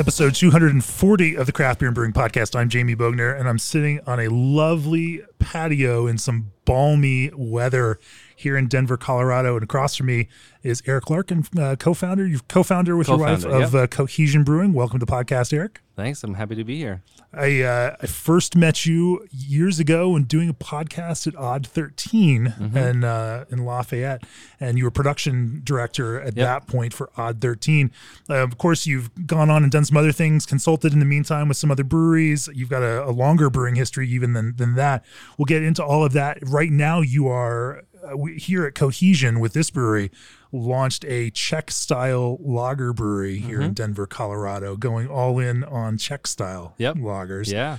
[0.00, 2.58] Episode 240 of the Craft Beer and Brewing Podcast.
[2.58, 8.00] I'm Jamie Bogner, and I'm sitting on a lovely patio in some balmy weather
[8.40, 9.54] here in Denver, Colorado.
[9.54, 10.28] And across from me
[10.62, 12.26] is Eric Larkin, uh, co-founder.
[12.26, 13.82] You're co-founder with co-founder, your wife of yep.
[13.82, 14.72] uh, Cohesion Brewing.
[14.72, 15.80] Welcome to the podcast, Eric.
[15.96, 16.24] Thanks.
[16.24, 17.02] I'm happy to be here.
[17.32, 22.46] I uh, I first met you years ago when doing a podcast at Odd 13
[22.46, 22.76] mm-hmm.
[22.76, 24.24] and uh, in Lafayette,
[24.58, 26.46] and you were production director at yep.
[26.46, 27.92] that point for Odd 13.
[28.28, 31.48] Uh, of course, you've gone on and done some other things, consulted in the meantime
[31.48, 32.48] with some other breweries.
[32.54, 35.04] You've got a, a longer brewing history even than than that.
[35.36, 36.38] We'll get into all of that.
[36.42, 40.10] Right now, you are uh, we, here at Cohesion with this brewery
[40.52, 43.66] launched a Czech style lager brewery here mm-hmm.
[43.66, 46.96] in Denver, Colorado, going all in on Czech style yep.
[46.96, 47.52] lagers.
[47.52, 47.78] Yeah.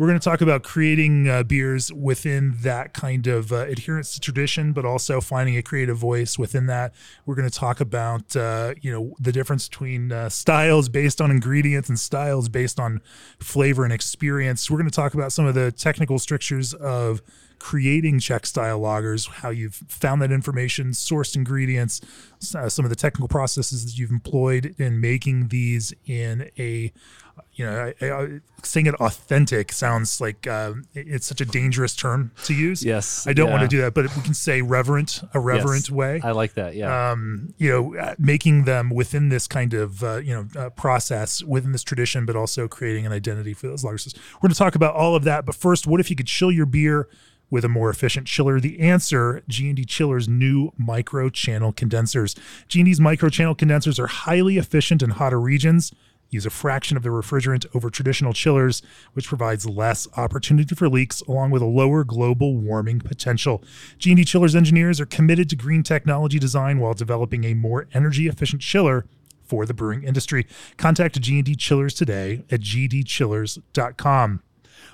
[0.00, 4.20] We're going to talk about creating uh, beers within that kind of uh, adherence to
[4.20, 6.94] tradition, but also finding a creative voice within that.
[7.26, 11.30] We're going to talk about uh, you know the difference between uh, styles based on
[11.30, 13.02] ingredients and styles based on
[13.40, 14.70] flavor and experience.
[14.70, 17.20] We're going to talk about some of the technical strictures of
[17.60, 22.00] creating Czech style lagers, how you've found that information, sourced ingredients,
[22.56, 26.92] uh, some of the technical processes that you've employed in making these in a
[27.54, 32.30] you know, I, I, saying it authentic sounds like uh, it's such a dangerous term
[32.44, 32.84] to use.
[32.84, 33.52] Yes, I don't yeah.
[33.52, 36.20] want to do that, but we can say reverent, a reverent yes, way.
[36.22, 36.74] I like that.
[36.74, 37.10] Yeah.
[37.10, 41.42] Um, you know, uh, making them within this kind of uh, you know uh, process
[41.42, 44.16] within this tradition, but also creating an identity for those lagers.
[44.34, 46.52] We're going to talk about all of that, but first, what if you could chill
[46.52, 47.08] your beer?
[47.50, 48.60] With a more efficient chiller?
[48.60, 52.34] The answer, G&D Chiller's new micro channel condensers.
[52.68, 55.92] G&D's micro channel condensers are highly efficient in hotter regions,
[56.30, 61.20] use a fraction of the refrigerant over traditional chillers, which provides less opportunity for leaks
[61.22, 63.62] along with a lower global warming potential.
[63.98, 68.62] G&D Chiller's engineers are committed to green technology design while developing a more energy efficient
[68.62, 69.06] chiller
[69.42, 70.46] for the brewing industry.
[70.76, 74.42] Contact G&D Chillers today at gdchillers.com.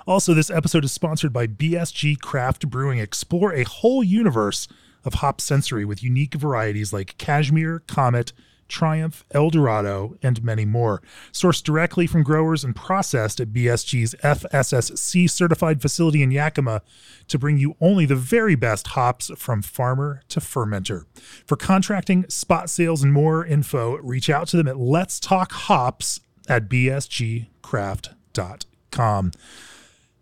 [0.07, 2.97] Also, this episode is sponsored by BSG Craft Brewing.
[2.97, 4.69] Explore a whole universe
[5.03, 8.31] of hop sensory with unique varieties like Cashmere, Comet,
[8.69, 11.01] Triumph, Eldorado, and many more.
[11.33, 16.81] Sourced directly from growers and processed at BSG's FSSC certified facility in Yakima
[17.27, 21.03] to bring you only the very best hops from farmer to fermenter.
[21.45, 26.21] For contracting, spot sales, and more info, reach out to them at Let's Talk Hops
[26.47, 29.31] at bsgcraft.com.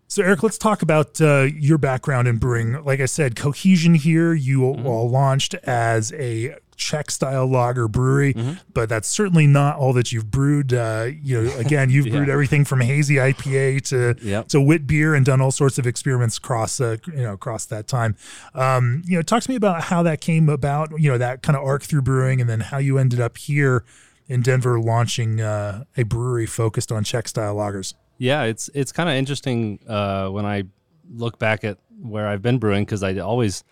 [0.08, 2.84] So, Eric, let's talk about uh, your background in brewing.
[2.84, 4.86] Like I said, Cohesion here, you mm-hmm.
[4.86, 8.52] all launched as a Czech style lager brewery, mm-hmm.
[8.72, 10.72] but that's certainly not all that you've brewed.
[10.72, 12.12] Uh, you know, again, you've yeah.
[12.12, 14.48] brewed everything from hazy IPA to yep.
[14.48, 17.88] to wit beer and done all sorts of experiments across uh, you know across that
[17.88, 18.14] time.
[18.54, 20.90] Um, you know, talk to me about how that came about.
[21.00, 23.84] You know, that kind of arc through brewing, and then how you ended up here
[24.28, 27.94] in Denver launching uh, a brewery focused on Czech style lagers.
[28.18, 30.64] Yeah, it's it's kind of interesting uh, when I
[31.12, 33.64] look back at where I've been brewing because I always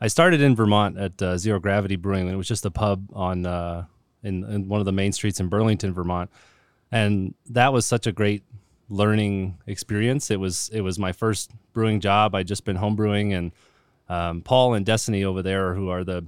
[0.00, 2.28] I started in Vermont at uh, Zero Gravity Brewing.
[2.28, 3.84] It was just a pub on uh,
[4.22, 6.30] in, in one of the main streets in Burlington, Vermont,
[6.90, 8.42] and that was such a great
[8.88, 10.30] learning experience.
[10.30, 12.34] It was it was my first brewing job.
[12.34, 13.52] I'd just been home brewing, and
[14.08, 16.24] um, Paul and Destiny over there, who are the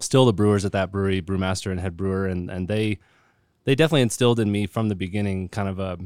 [0.00, 2.98] still the brewers at that brewery, brewmaster and head brewer, and and they
[3.64, 5.98] they definitely instilled in me from the beginning kind of a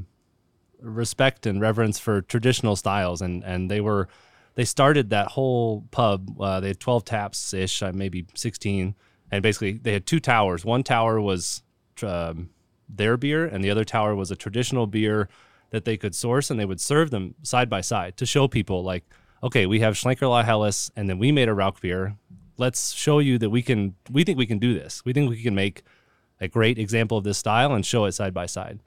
[0.83, 4.09] respect and reverence for traditional styles, and and they were
[4.55, 6.41] they started that whole pub.
[6.41, 8.95] Uh, they had twelve taps ish, uh, maybe sixteen,
[9.31, 10.65] and basically they had two towers.
[10.65, 11.63] One tower was
[12.03, 12.51] um,
[12.89, 15.29] their beer, and the other tower was a traditional beer
[15.71, 18.83] that they could source, and they would serve them side by side to show people
[18.83, 19.05] like,
[19.43, 22.17] okay, we have Schlenkerla Helles, and then we made a Rauch beer.
[22.59, 23.95] Let's show you that we can.
[24.11, 25.03] We think we can do this.
[25.05, 25.83] We think we can make
[26.41, 28.81] a great example of this style and show it side by side.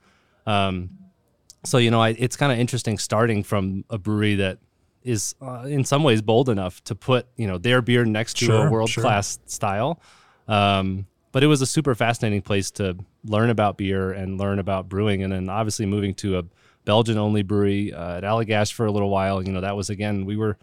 [0.46, 0.92] Um,
[1.66, 4.60] so you know, I, it's kind of interesting starting from a brewery that
[5.04, 8.46] is uh, in some ways bold enough to put you know their beer next to
[8.46, 9.44] sure, a world class sure.
[9.48, 10.02] style.
[10.48, 14.88] Um, but it was a super fascinating place to learn about beer and learn about
[14.88, 16.44] brewing, and then obviously moving to a
[16.86, 19.44] Belgian only brewery uh, at Allagash for a little while.
[19.44, 20.58] You know, that was again we were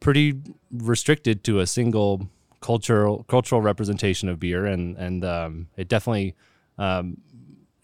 [0.00, 0.40] pretty
[0.72, 2.28] restricted to a single
[2.60, 6.34] cultural cultural representation of beer, and and um, it definitely
[6.78, 7.18] um,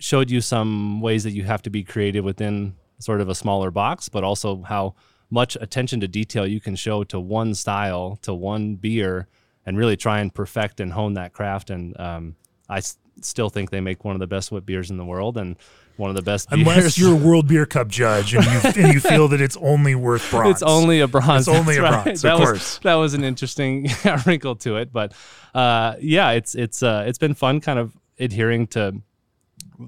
[0.07, 3.71] showed you some ways that you have to be creative within sort of a smaller
[3.71, 4.95] box, but also how
[5.31, 9.27] much attention to detail you can show to one style, to one beer,
[9.67, 11.71] and really try and perfect and hone that craft.
[11.71, 12.37] And um,
[12.69, 15.37] I s- still think they make one of the best wit beers in the world
[15.37, 15.57] and
[15.97, 16.99] one of the best Unless beers.
[16.99, 20.31] you're a World Beer Cup judge and you, and you feel that it's only worth
[20.31, 20.53] bronze.
[20.57, 21.49] It's only a bronze.
[21.49, 22.05] It's only a right.
[22.05, 22.53] bronze, of That course.
[22.53, 23.89] was that was an interesting
[24.27, 25.13] wrinkle to it, but
[25.55, 28.95] uh, yeah, it's it's uh, it's been fun, kind of adhering to,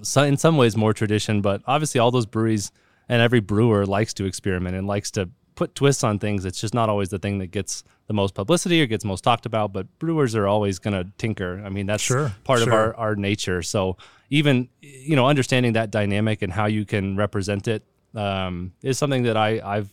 [0.02, 1.40] so in some ways, more tradition.
[1.40, 2.72] But obviously, all those breweries
[3.08, 6.44] and every brewer likes to experiment and likes to put twists on things.
[6.44, 9.46] It's just not always the thing that gets the most publicity or gets most talked
[9.46, 9.72] about.
[9.72, 11.62] But brewers are always going to tinker.
[11.64, 13.62] I mean, that's Sure, part of our our nature.
[13.62, 13.96] So
[14.30, 17.82] even you know understanding that dynamic and how you can represent it
[18.14, 19.92] um, is something that I I've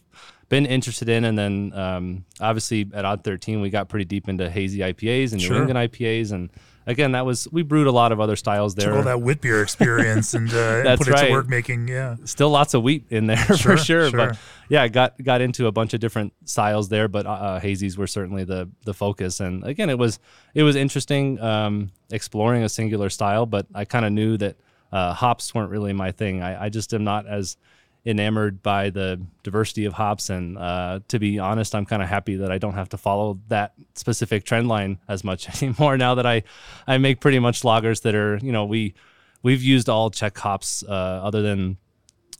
[0.49, 1.25] been interested in.
[1.25, 5.41] And then um, obviously at Odd Thirteen we got pretty deep into hazy IPAs and
[5.41, 5.57] New Sure.
[5.57, 6.49] England IPAs and.
[6.87, 8.89] Again, that was we brewed a lot of other styles there.
[8.89, 11.25] Took all that wit beer experience and, uh, and put it right.
[11.25, 11.87] to work making.
[11.87, 12.15] Yeah.
[12.25, 14.11] Still lots of wheat in there Sure, for sure, sure.
[14.11, 14.37] but
[14.69, 18.05] yeah, got got into a bunch of different styles there, but uh, uh, hazies were
[18.05, 19.39] certainly the the focus.
[19.39, 20.19] And again, it was
[20.53, 24.55] it was interesting um, exploring a singular style, but I kind of knew that
[24.91, 26.43] uh, hops weren't really my thing.
[26.43, 27.57] I, I just am not as
[28.05, 32.35] enamored by the diversity of hops, and uh, to be honest, I'm kind of happy
[32.37, 35.97] that I don't have to follow that specific trend line as much anymore.
[35.97, 36.43] Now that I
[36.87, 38.93] I make pretty much lagers that are you know we
[39.41, 41.77] we've used all Czech hops uh, other than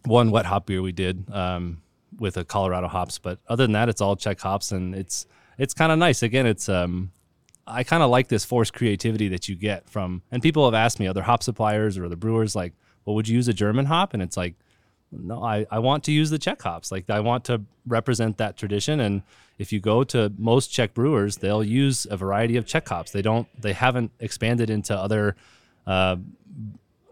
[0.06, 1.81] one wet hop beer we did um,
[2.19, 5.25] with a Colorado hops, but other than that, it's all Czech hops, and it's
[5.57, 6.21] it's kind of nice.
[6.21, 7.12] Again, it's um,
[7.65, 11.00] I kind of like this forced creativity that you get from, and people have asked
[11.00, 12.73] me, other hop suppliers or other brewers, like,
[13.06, 14.13] well, would you use a German hop?
[14.13, 14.56] And it's like,
[15.12, 16.92] no, I, I want to use the Czech hops.
[16.92, 19.00] Like I want to represent that tradition.
[19.00, 19.22] And
[19.57, 23.12] if you go to most Czech brewers, they'll use a variety of Czech hops.
[23.12, 25.36] They don't, they haven't expanded into other,
[25.88, 26.18] uh,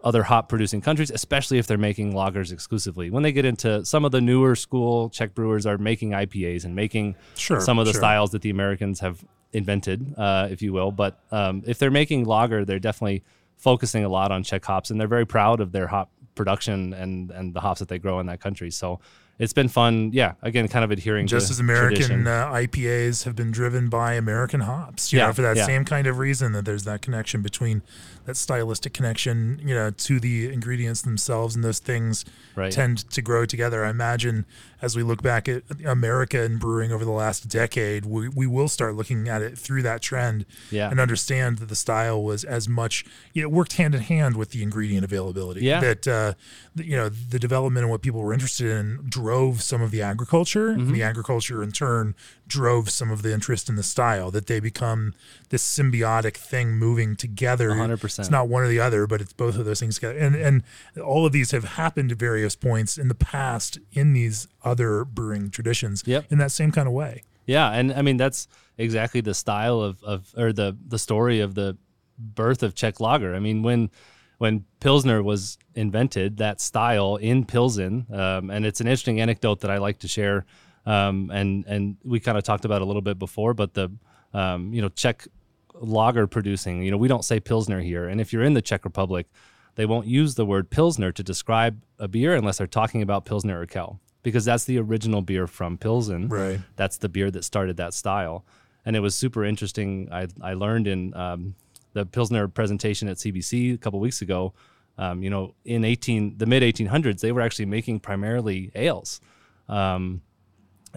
[0.02, 3.10] other hop producing countries, especially if they're making lagers exclusively.
[3.10, 6.74] When they get into some of the newer school Czech brewers are making IPAs and
[6.74, 8.00] making Sure, some of the sure.
[8.00, 9.24] styles that the Americans have
[9.54, 10.90] invented, uh, if you will.
[10.90, 13.22] But um, if they're making lager, they're definitely
[13.56, 17.30] focusing a lot on Czech hops, and they're very proud of their hop production and
[17.30, 18.70] and the hops that they grow in that country.
[18.70, 19.00] So
[19.38, 20.10] it's been fun.
[20.12, 24.14] Yeah, again, kind of adhering to Just as American uh, IPAs have been driven by
[24.14, 25.66] American hops, you Yeah, know, for that yeah.
[25.66, 27.82] same kind of reason that there's that connection between
[28.26, 32.70] that stylistic connection, you know, to the ingredients themselves, and those things Right.
[32.70, 33.84] tend to grow together.
[33.84, 34.46] I imagine
[34.84, 38.68] as we look back at America and brewing over the last decade, we, we will
[38.68, 40.90] start looking at it through that trend Yeah.
[40.90, 44.50] and understand that the style was as much, you know, worked hand in hand with
[44.50, 45.62] the ingredient availability.
[45.62, 45.80] Yeah.
[45.80, 46.34] That, uh,
[46.74, 50.02] the- you know, the development and what people were interested in drove some of the
[50.02, 50.70] agriculture.
[50.72, 50.80] Mm-hmm.
[50.80, 52.14] And the agriculture in turn
[52.46, 55.14] drove some of the interest in the style that they become
[55.54, 57.70] this symbiotic thing moving together.
[57.70, 58.18] 100%.
[58.18, 60.18] It's not one or the other, but it's both of those things together.
[60.18, 60.64] And, and
[61.00, 65.50] all of these have happened at various points in the past in these other brewing
[65.50, 66.24] traditions Yep.
[66.32, 67.22] in that same kind of way.
[67.46, 68.48] Yeah, and I mean that's
[68.78, 71.76] exactly the style of, of or the the story of the
[72.18, 73.32] birth of Czech lager.
[73.34, 73.90] I mean when
[74.38, 79.70] when Pilsner was invented, that style in Pilsen, um, and it's an interesting anecdote that
[79.70, 80.46] I like to share,
[80.84, 83.92] um, and and we kind of talked about a little bit before, but the
[84.32, 85.28] um, you know Czech
[85.74, 88.84] lager producing, you know we don't say Pilsner here, and if you're in the Czech
[88.84, 89.26] Republic,
[89.74, 93.64] they won't use the word Pilsner to describe a beer unless they're talking about Pilsner
[93.66, 96.60] Urquell, because that's the original beer from Pilsen Right.
[96.76, 98.44] that's the beer that started that style.
[98.86, 100.08] And it was super interesting.
[100.12, 101.54] I, I learned in um,
[101.94, 104.52] the Pilsner presentation at CBC a couple weeks ago.
[104.98, 109.20] Um, you know, in 18 the mid 1800s, they were actually making primarily ales.
[109.68, 110.20] Um,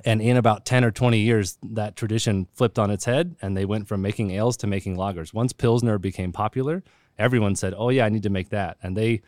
[0.06, 3.66] and in about 10 or 20 years, that tradition flipped on its head and they
[3.66, 5.34] went from making ales to making lagers.
[5.34, 6.84] Once Pilsner became popular,
[7.18, 8.78] everyone said, Oh, yeah, I need to make that.
[8.82, 9.22] And they,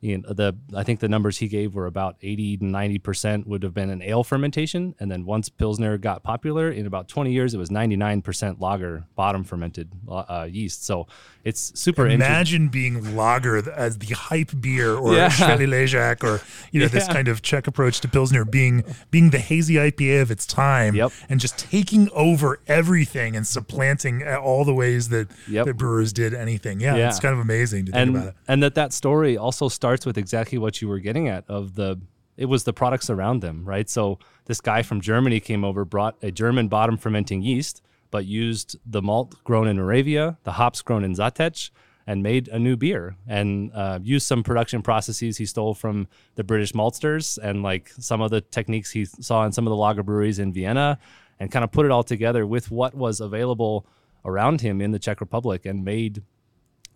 [0.00, 3.46] you know, the I think the numbers he gave were about 80 to 90 percent
[3.48, 7.32] would have been an ale fermentation, and then once Pilsner got popular, in about 20
[7.32, 10.84] years, it was 99 percent lager bottom fermented uh, yeast.
[10.86, 11.06] So
[11.44, 12.06] it's super.
[12.06, 15.30] Imagine being lager as the hype beer or Yeah.
[15.30, 16.40] Ležák or
[16.72, 20.30] you know this kind of Czech approach to Pilsner being being the hazy IPA of
[20.30, 21.12] its time Yep.
[21.28, 25.66] and just taking over everything and supplanting uh, all the ways that, Yep.
[25.66, 26.80] that brewers did anything.
[26.80, 27.08] Yeah, Yeah.
[27.08, 28.34] it's kind of amazing to think and about it.
[28.46, 31.98] and that that story also starts with exactly what you were getting at of the
[32.36, 33.88] it was the products around them right?
[33.88, 37.80] So this guy from germany came over brought a german bottom fermenting yeast
[38.10, 41.70] but used the malt grown in moravia the hops grown in Žatec
[42.06, 46.44] and made a new beer and uh, used some production processes he stole from the
[46.44, 50.02] british maltsters and like some of the techniques he saw in some of the lager
[50.02, 50.98] breweries in vienna
[51.40, 53.86] and kind of put it all together with what was available
[54.26, 56.22] around him in the czech republic and made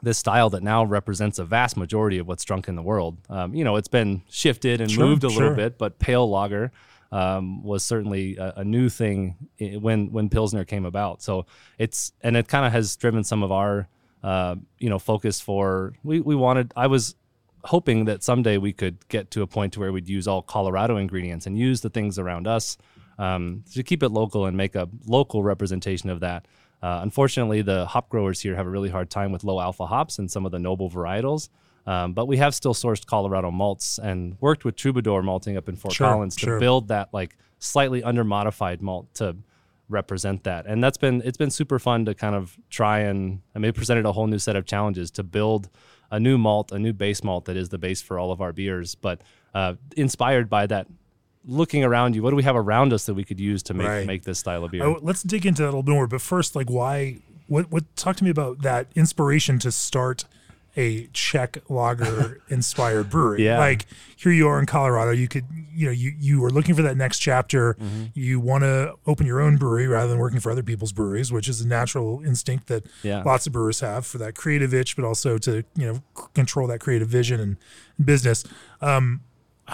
[0.02, 3.18] this style that now represents a vast majority of what's drunk in the world.
[3.30, 5.42] Um, you know, it's been shifted and Sure, moved a sure.
[5.42, 6.72] little bit, but pale lager
[7.12, 11.22] um, was certainly a, a, new thing when when Pilsner came about.
[11.22, 11.46] So
[11.78, 13.88] it's and it kind of has driven some of our
[14.24, 17.14] uh, you know focus for we we wanted I was
[17.64, 20.96] hoping that someday we could get to a point to where we'd use all Colorado
[20.96, 22.76] ingredients and use the things around us
[23.18, 26.46] um, to keep it local and make a local representation of that.
[26.82, 30.18] Uh, unfortunately, the hop growers here have a really hard time with low alpha hops
[30.18, 31.48] and some of the noble varietals.
[31.86, 35.76] Um, but we have still sourced Colorado malts and worked with Troubadour malting up in
[35.76, 36.54] Fort sure, Collins sure.
[36.54, 39.36] to build that like slightly under modified malt to
[39.88, 40.66] represent that.
[40.66, 43.74] And that's been it's been super fun to kind of try and I mean it
[43.74, 45.68] presented a whole new set of challenges to build
[46.10, 48.52] a new malt, a new base malt that is the base for all of our
[48.52, 49.22] beers, but
[49.54, 50.86] uh, inspired by that
[51.44, 53.86] looking around you, what do we have around us that we could use to make
[53.86, 54.06] right.
[54.06, 54.84] make this style of beer?
[54.84, 56.06] Oh, let's dig into that a little bit more.
[56.06, 57.18] But first, like, why?
[57.46, 57.70] What?
[57.70, 57.84] What?
[57.96, 60.24] Talk to me about that inspiration to start
[60.76, 63.44] a Czech lager inspired brewery.
[63.44, 63.58] Yeah.
[63.58, 65.10] Like here you are in Colorado.
[65.10, 67.74] You could, you know, you you are looking for that next chapter.
[67.74, 68.04] Mm-hmm.
[68.14, 71.48] You want to open your own brewery rather than working for other people's breweries, which
[71.48, 73.22] is a natural instinct that yeah.
[73.22, 76.02] lots of brewers have for that creative itch, but also to you know
[76.34, 77.56] control that creative vision and
[78.02, 78.44] business.
[78.80, 79.20] Um,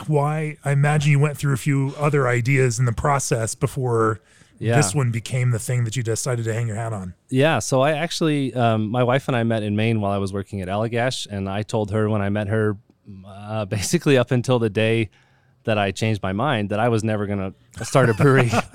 [0.07, 4.21] why I imagine you went through a few other ideas in the process before
[4.59, 4.77] yeah.
[4.77, 7.15] this one became the thing that you decided to hang your hat on.
[7.29, 7.59] Yeah.
[7.59, 10.61] So I actually, um, my wife and I met in Maine while I was working
[10.61, 12.77] at Allagash, and I told her when I met her,
[13.27, 15.11] uh, basically up until the day
[15.69, 18.51] that I changed my mind that I was never going to start a brewery.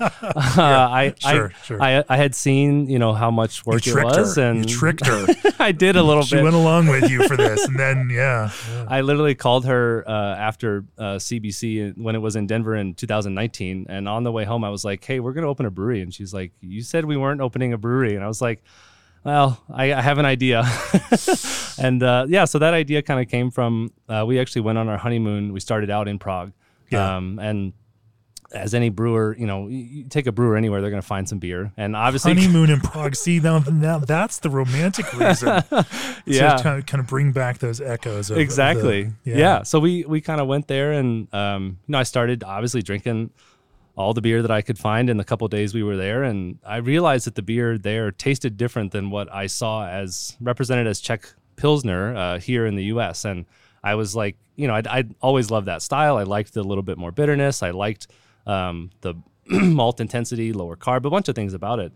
[0.56, 1.82] I, sure, I, sure.
[1.82, 4.42] I, I, had seen, you know, how much work it was, her.
[4.42, 5.26] and you tricked her.
[5.58, 6.40] I did a little she bit.
[6.40, 8.86] She went along with you for this, and then yeah, yeah.
[8.88, 13.86] I literally called her uh, after uh, CBC when it was in Denver in 2019,
[13.88, 16.00] and on the way home, I was like, "Hey, we're going to open a brewery,"
[16.00, 18.62] and she's like, "You said we weren't opening a brewery," and I was like
[19.24, 20.64] well, I, I, have an idea.
[21.78, 24.86] and uh, yeah, so that idea kind of came from uh, we actually went on
[24.90, 25.54] our honeymoon.
[25.54, 26.52] We started out in Prague.
[26.94, 27.16] Yeah.
[27.16, 27.72] Um, and
[28.54, 31.38] as any brewer, you know, you take a brewer anywhere, they're going to find some
[31.38, 31.72] beer.
[31.76, 33.16] And obviously, honeymoon in Prague.
[33.16, 35.48] See, now, now that's the romantic reason.
[36.24, 38.30] yeah, to kind of, kind of bring back those echoes.
[38.30, 39.04] Of, exactly.
[39.24, 39.36] The, yeah.
[39.36, 39.62] yeah.
[39.62, 43.30] So we we kind of went there, and um, you know, I started obviously drinking
[43.96, 46.58] all the beer that I could find in the couple days we were there, and
[46.64, 51.00] I realized that the beer there tasted different than what I saw as represented as
[51.00, 53.24] Czech Pilsner uh, here in the U.S.
[53.24, 53.46] and
[53.84, 56.16] I was like, you know, I'd, I'd always loved that style.
[56.16, 57.62] I liked the little bit more bitterness.
[57.62, 58.08] I liked
[58.46, 59.14] um, the
[59.48, 61.92] malt intensity, lower carb, a bunch of things about it.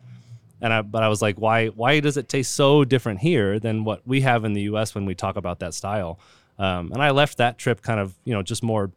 [0.61, 3.85] And I, but I was like, why, why does it taste so different here than
[3.85, 4.95] what we have in the U.S.
[4.95, 6.19] when we talk about that style?
[6.59, 8.91] Um, and I left that trip kind of, you know, just more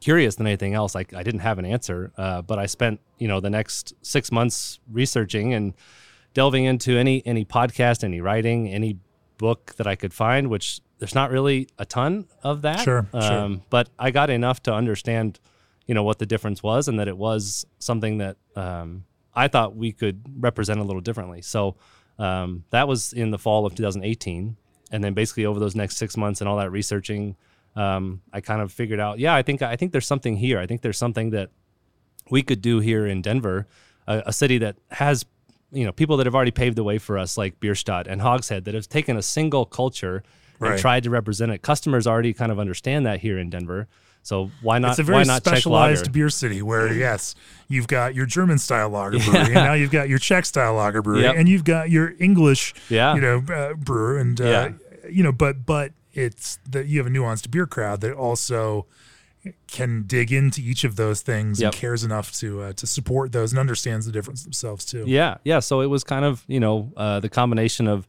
[0.00, 0.94] curious than anything else.
[0.94, 4.32] Like I didn't have an answer, uh, but I spent, you know, the next six
[4.32, 5.74] months researching and
[6.34, 8.98] delving into any any podcast, any writing, any
[9.38, 12.78] book that I could find, which there's not really a ton of that.
[12.78, 13.62] Sure, um, sure.
[13.70, 15.40] But I got enough to understand,
[15.84, 19.02] you know, what the difference was and that it was something that um,
[19.34, 21.42] I thought we could represent a little differently.
[21.42, 21.74] So
[22.20, 24.56] um, that was in the fall of 2018.
[24.92, 27.34] And then basically over those next six months and all that researching,
[27.74, 30.60] um, I kind of figured out, yeah, I think I think there's something here.
[30.60, 31.50] I think there's something that
[32.30, 33.66] we could do here in Denver,
[34.06, 35.24] a, a city that has
[35.72, 38.66] you know people that have already paved the way for us, like Bierstadt and Hogshead,
[38.66, 40.22] that have taken a single culture
[40.62, 40.72] right.
[40.72, 41.62] and tried to represent it.
[41.62, 43.88] Customers already kind of understand that here in Denver.
[44.22, 44.90] So why not?
[44.90, 47.34] It's a very specialized beer city where yes,
[47.68, 49.46] you've got your German style lager brewery, yeah.
[49.46, 51.36] and now you've got your Czech style lager brewery, yep.
[51.36, 53.14] and you've got your English, yeah.
[53.14, 54.70] you know, uh, brewer, and uh, yeah.
[55.10, 58.86] you know, but but it's that you have a nuanced beer crowd that also
[59.66, 61.72] can dig into each of those things yep.
[61.72, 65.04] and cares enough to uh, to support those and understands the difference themselves too.
[65.06, 65.58] Yeah, yeah.
[65.58, 68.06] So it was kind of you know uh, the combination of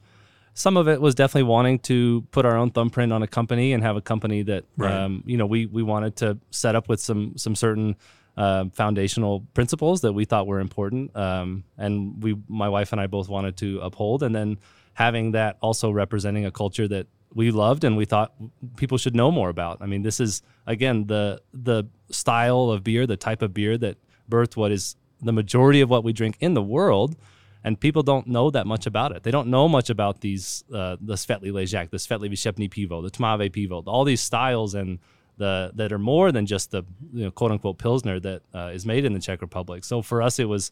[0.53, 3.83] some of it was definitely wanting to put our own thumbprint on a company and
[3.83, 4.91] have a company that right.
[4.91, 7.95] um, you know we we wanted to set up with some some certain
[8.37, 13.07] uh, foundational principles that we thought were important, um, and we my wife and I
[13.07, 14.59] both wanted to uphold, and then
[14.93, 18.31] having that also representing a culture that we loved and we thought
[18.75, 19.79] people should know more about.
[19.81, 23.97] I mean, this is again the the style of beer, the type of beer that
[24.29, 27.15] birthed what is the majority of what we drink in the world
[27.63, 29.23] and people don't know that much about it.
[29.23, 33.11] They don't know much about these uh, the Svetli Ležák, the Svetli Vyšepný Pivo, the
[33.11, 34.99] Tmavé Pivo, all these styles and
[35.37, 38.85] the that are more than just the you know, quote unquote pilsner that uh, is
[38.85, 39.83] made in the Czech Republic.
[39.83, 40.71] So for us, it was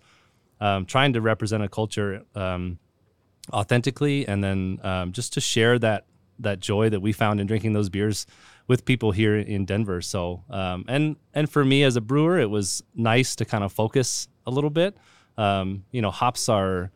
[0.60, 2.78] um, trying to represent a culture um,
[3.52, 6.06] authentically, and then um, just to share that
[6.40, 8.26] that joy that we found in drinking those beers
[8.68, 10.02] with people here in Denver.
[10.02, 13.72] So um, and and for me as a brewer, it was nice to kind of
[13.72, 14.98] focus a little bit
[15.38, 16.92] um, you know, hops are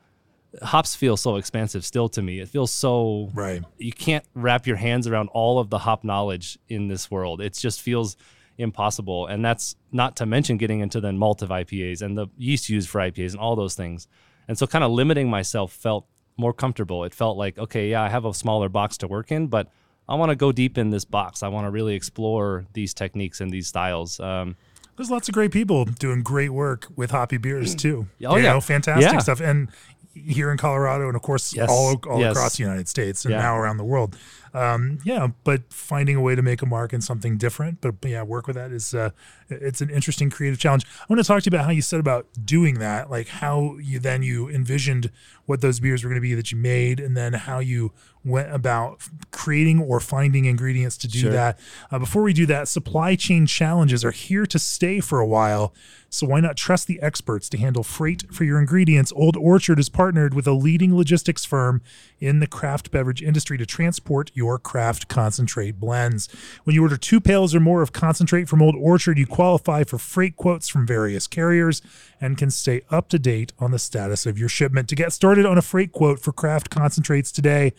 [0.61, 2.39] hops feel so expansive still to me.
[2.39, 3.63] It feels so right.
[3.77, 7.41] You can't wrap your hands around all of the hop knowledge in this world.
[7.41, 8.15] It just feels
[8.57, 9.27] impossible.
[9.27, 12.89] And that's not to mention getting into the malt of IPAs and the yeast used
[12.89, 14.07] for IPAs and all those things.
[14.47, 17.03] And so kind of limiting myself felt more comfortable.
[17.03, 19.69] It felt like, okay, yeah, I have a smaller box to work in, but
[20.07, 21.43] I want to go deep in this box.
[21.43, 24.19] I want to really explore these techniques and these styles.
[24.19, 24.55] Um,
[24.97, 28.07] there's lots of great people doing great work with hoppy beers too.
[28.25, 29.19] Oh you yeah, know, fantastic Yeah.
[29.19, 29.39] stuff.
[29.41, 29.69] And
[30.13, 31.69] here in Colorado, and of course Yes.
[31.69, 32.35] all all Yes.
[32.35, 33.41] across the United States and Yeah.
[33.41, 34.17] now around the world.
[34.53, 38.21] Um, yeah, but finding a way to make a mark in something different, but yeah,
[38.23, 39.09] work with that is uh,
[39.49, 40.85] it's an interesting creative challenge.
[41.01, 43.77] I want to talk to you about how you said about doing that, like how
[43.81, 45.11] you then you envisioned
[45.45, 47.91] what those beers were going to be that you made, and then how you
[48.23, 48.99] went about
[49.29, 51.31] creating or finding ingredients to do Sure.
[51.31, 51.59] that.
[51.91, 55.75] Uh, before we do that, supply chain challenges are here to stay for a while.
[56.09, 59.11] So why not trust the experts to handle freight for your ingredients?
[59.15, 61.81] Old Orchard is partnered with a leading logistics firm
[62.19, 66.27] in the craft beverage industry to transport your craft concentrate blends.
[66.63, 69.97] When you order two pails or more of concentrate from Old Orchard, you qualify for
[69.97, 71.81] freight quotes from various carriers
[72.21, 74.87] and can stay up to date on the status of your shipment.
[74.87, 77.73] To get started on a freight quote for craft concentrates today,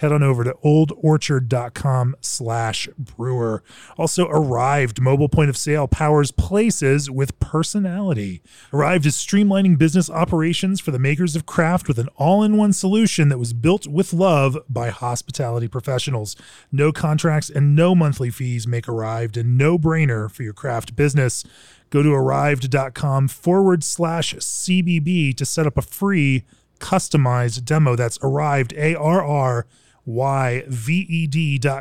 [0.00, 3.62] head on over to oldorchard.com slash brewer.
[3.98, 8.42] Also Arryved mobile point of sale powers places with personality.
[8.72, 13.36] Arryved is streamlining business operations for the makers of craft with an all-in-one solution that
[13.36, 16.34] was built with love by hospitality professionals.
[16.72, 21.44] No contracts and no monthly fees make Arryved a no-brainer for your craft business.
[21.90, 26.44] Go to arryved.com forward slash cbb to set up a free
[26.78, 27.94] customized demo.
[27.96, 29.66] That's Arryved a-r-r Y-V-E-D dot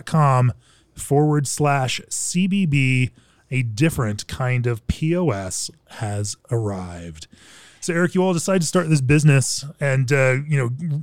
[0.05, 0.53] com
[0.95, 3.12] forward slash CBB.
[3.51, 7.27] A different kind of POS has arrived.
[7.81, 11.01] So, Eric, you all decide to start this business and, uh, you know,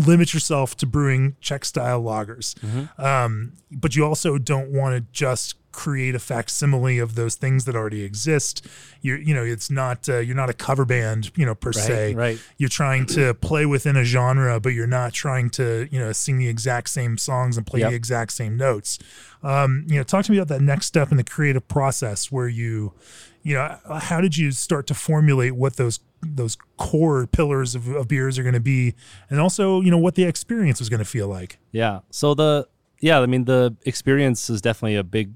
[0.00, 2.54] limit yourself to brewing Czech style lagers.
[2.98, 7.76] Um, but you also don't want to just create a facsimile of those things that
[7.76, 8.66] already exist.
[9.02, 12.14] You're, you know, it's not, uh, you're not a cover band, you know, per se
[12.14, 12.38] right.
[12.56, 16.38] you're trying to play within a genre, but you're not trying to, you know, sing
[16.38, 17.90] the exact same songs and play Yep.
[17.90, 18.98] the exact same notes.
[19.42, 22.48] Um, you know, talk to me about that next step in the creative process where
[22.48, 22.94] you,
[23.42, 28.08] you know, how did you start to formulate what those those core pillars of, of
[28.08, 28.94] beers are going to be,
[29.28, 31.58] and also, you know, what the experience was going to feel like.
[31.70, 32.00] Yeah.
[32.10, 32.66] So the
[33.00, 35.32] yeah, I mean the experience is definitely a big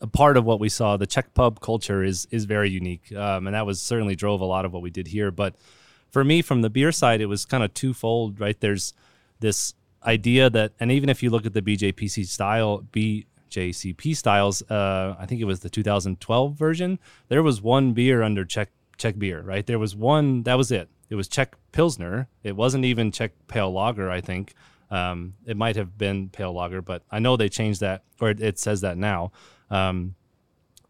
[0.00, 0.96] a part of what we saw.
[0.96, 4.44] The Czech pub culture is is very unique, um, and that was certainly drove a
[4.44, 5.30] lot of what we did here.
[5.30, 5.54] But
[6.10, 8.40] for me, from the beer side, it was kind of twofold.
[8.40, 8.58] Right?
[8.60, 8.94] There's
[9.40, 15.16] this idea that, and even if you look at the BJPC style, BJCP styles, uh,
[15.18, 16.98] I think it was the 2012 version.
[17.28, 19.42] There was one beer under Czech Czech beer.
[19.42, 19.66] Right?
[19.66, 20.44] There was one.
[20.44, 20.88] That was it.
[21.10, 22.28] It was Czech Pilsner.
[22.42, 24.10] It wasn't even Czech Pale Lager.
[24.10, 24.54] I think.
[24.90, 28.40] Um, it might have been pale lager, but I know they changed that, or it,
[28.40, 29.30] it says that now.
[29.70, 30.14] Um,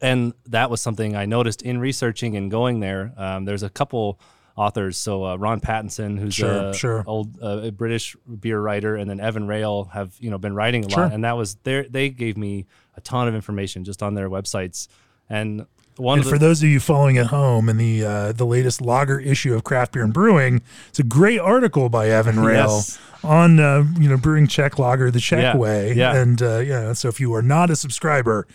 [0.01, 3.13] and that was something I noticed in researching and going there.
[3.19, 4.19] Um, there's a couple
[4.57, 7.05] authors, so uh, Ron Pattinson, who's Sure, a sure.
[7.07, 10.87] old uh, a British beer writer, and then Evan Rail have you know been writing
[10.87, 11.03] a Sure.
[11.05, 11.85] lot, and that was there.
[11.89, 14.89] They gave me a ton of information just on their websites,
[15.29, 15.67] and
[16.01, 18.47] one And of the for those of you following at home in the uh, the
[18.47, 22.67] latest lager issue of Craft Beer and Brewing, it's a great article by Evan Rail
[22.77, 22.99] Yes.
[23.23, 25.93] on uh, you know brewing Czech lager the Czech Yeah, way.
[25.95, 26.17] yeah.
[26.17, 28.47] And uh, yeah, so if you are not a subscriber,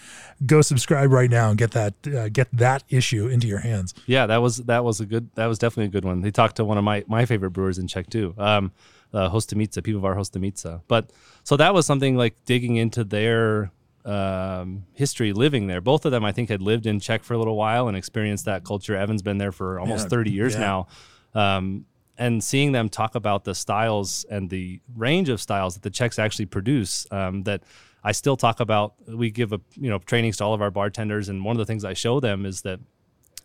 [0.45, 3.93] go subscribe right now and get that uh, get that issue into your hands.
[4.07, 6.21] Yeah, that was that was a good that was definitely a good one.
[6.21, 8.71] They talked to one of my my favorite brewers in Czech too, um,
[9.13, 10.81] uh, Hostomice, Pivovar Hostomice.
[10.87, 11.11] But
[11.43, 13.71] so that was something like digging into their
[14.05, 15.81] um, history living there.
[15.81, 18.45] Both of them, I think, had lived in Czech for a little while and experienced
[18.45, 18.95] that culture.
[18.95, 20.59] Evan's been there for almost Yeah, 30 years yeah.
[20.59, 20.87] now.
[21.33, 21.85] Um,
[22.17, 26.17] and seeing them talk about the styles and the range of styles that the Czechs
[26.17, 27.63] actually produce, um, that
[28.03, 28.93] I still talk about.
[29.07, 31.65] We give a you know trainings to all of our bartenders, and one of the
[31.65, 32.79] things I show them is that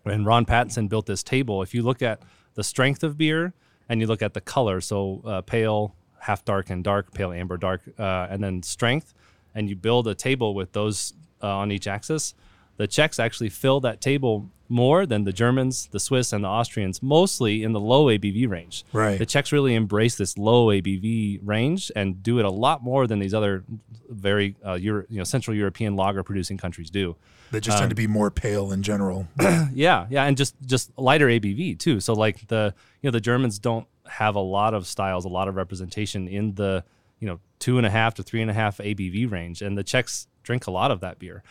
[0.04, 2.22] when Ron Pattinson built this table, if you look at
[2.54, 3.54] the strength of beer
[3.88, 7.56] and you look at the color, so uh, pale, half dark, and dark, pale, amber,
[7.56, 9.14] dark, uh, and then strength,
[9.54, 12.34] and you build a table with those uh, on each axis,
[12.76, 17.02] the Czechs actually fill that table more than the Germans, the Swiss, and the Austrians,
[17.02, 18.84] mostly in the low ABV range.
[18.92, 19.18] Right.
[19.18, 23.18] The Czechs really embrace this low ABV range and do it a lot more than
[23.18, 23.64] these other
[24.08, 27.16] very uh, Euro, you know Central European lager producing countries do.
[27.50, 29.26] They just tend to be more pale in general.
[29.74, 32.00] Yeah, yeah, and just just lighter ABV too.
[32.00, 35.48] So like the you know the Germans don't have a lot of styles, a lot
[35.48, 36.84] of representation in the
[37.20, 39.84] you know two and a half to three and a half ABV range, and the
[39.84, 41.42] Czechs drink a lot of that beer.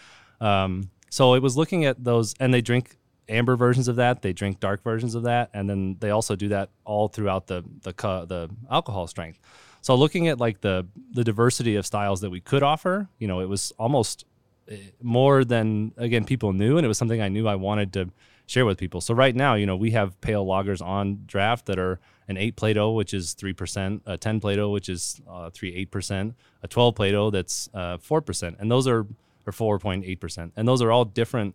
[0.42, 2.98] Um, so it was looking at those, and they drink
[3.30, 4.22] amber versions of that.
[4.22, 7.64] They drink dark versions of that, and then they also do that all throughout the
[7.84, 9.40] the the alcohol strength.
[9.82, 13.40] So looking at like the the diversity of styles that we could offer, you know,
[13.40, 14.26] it was almost
[14.70, 18.10] eh, more than again people knew, and it was something I knew I wanted to
[18.50, 19.00] share with people.
[19.00, 22.56] So right now, you know, we have pale lagers on draft that are an eight
[22.56, 26.68] Plato, which is three percent, a ten Plato, which is uh, three eight percent, a
[26.68, 29.06] twelve Plato that's uh, four percent, and those are
[29.46, 31.54] or four point eight percent, and those are all different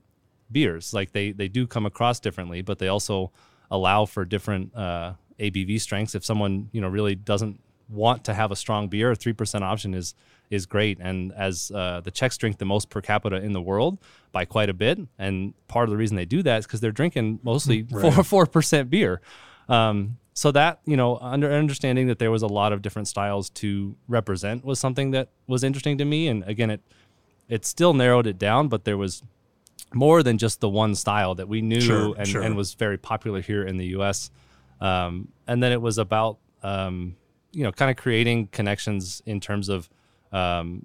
[0.52, 0.94] beers.
[0.94, 3.32] Like they they do come across differently, but they also
[3.70, 6.14] allow for different uh, ABV strengths.
[6.14, 9.64] If someone you know really doesn't want to have a strong beer, a three percent
[9.64, 10.14] option is
[10.54, 10.98] is great.
[11.00, 13.98] And as uh, the Czechs drink the most per capita in the world
[14.32, 16.92] by quite a bit, and part of the reason they do that is because they're
[16.92, 18.12] drinking mostly Right.
[18.14, 19.20] four four percent beer.
[19.68, 23.50] Um, so that you know, under understanding that there was a lot of different styles
[23.50, 26.28] to represent was something that was interesting to me.
[26.28, 26.80] And again, it
[27.48, 29.22] it still narrowed it down, but there was
[29.92, 32.42] more than just the one style that we knew Sure, and, sure.
[32.42, 34.30] and was very popular here in the U.S.
[34.80, 37.14] Um, and then it was about um,
[37.52, 39.88] you know kind of creating connections in terms of
[40.34, 40.84] um,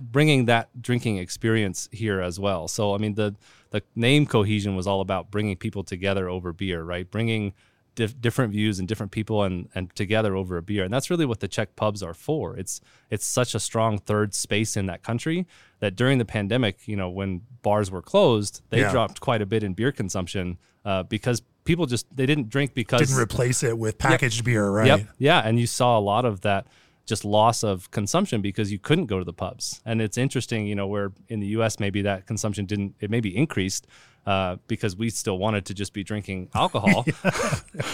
[0.00, 2.68] bringing that drinking experience here as well.
[2.68, 3.34] So I mean the
[3.70, 7.10] the name cohesion was all about bringing people together over beer, right?
[7.10, 7.52] Bringing
[7.96, 11.26] dif- different views and different people and and together over a beer, and that's really
[11.26, 12.56] what the Czech pubs are for.
[12.56, 15.46] It's it's such a strong third space in that country
[15.80, 18.90] that during the pandemic, you know, when bars were closed, they Yeah.
[18.90, 23.00] dropped quite a bit in beer consumption uh, because people just they didn't drink because
[23.08, 24.86] Didn't replace it with packaged beer, right?
[24.86, 25.00] Yep.
[25.18, 25.40] Yeah.
[25.40, 26.66] And you saw a lot of that
[27.06, 29.80] just loss of consumption because you couldn't go to the pubs.
[29.84, 33.36] And it's interesting, you know, where in the US maybe that consumption didn't, it maybe
[33.36, 33.86] increased
[34.26, 37.04] uh, because we still wanted to just be drinking alcohol.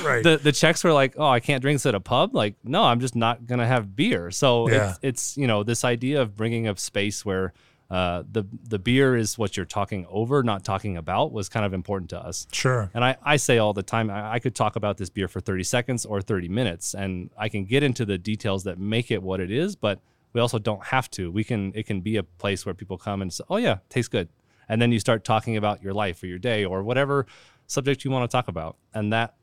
[0.05, 0.23] Right.
[0.23, 2.35] the, the Czechs were like, oh, I can't drink this at a pub.
[2.35, 4.31] Like, no, I'm just not going to have beer.
[4.31, 4.91] So Yeah.
[4.91, 7.53] it's, it's, you know, this idea of bringing a space where
[7.91, 11.75] uh, the, the beer is what you're talking over, not talking about was kind of
[11.75, 12.47] important to us.
[12.53, 12.89] sure.
[12.95, 15.41] And I, I say all the time, I, I could talk about this beer for
[15.41, 19.23] 30 seconds or 30 minutes, and I can get into the details that make it
[19.23, 20.01] what it is, but
[20.33, 21.33] we also don't have to.
[21.33, 24.09] We can, it can be a place where people come and say, oh, yeah, tastes
[24.09, 24.29] good.
[24.69, 27.27] And then you start talking about your life or your day or whatever
[27.67, 28.77] subject you want to talk about.
[28.95, 29.35] And that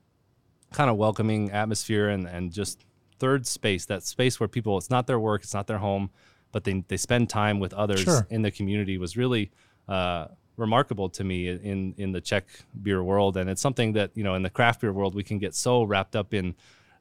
[0.72, 2.86] kind of welcoming atmosphere and, and just
[3.20, 6.12] third space, that space where people, it's not their work, it's not their home,
[6.52, 8.28] but they, they spend time with others Sure.
[8.30, 9.52] in the community was really
[9.88, 12.46] uh, remarkable to me in, in the Czech
[12.82, 13.38] beer world.
[13.38, 15.84] And it's something that, you know, in the craft beer world, we can get so
[15.84, 16.56] wrapped up in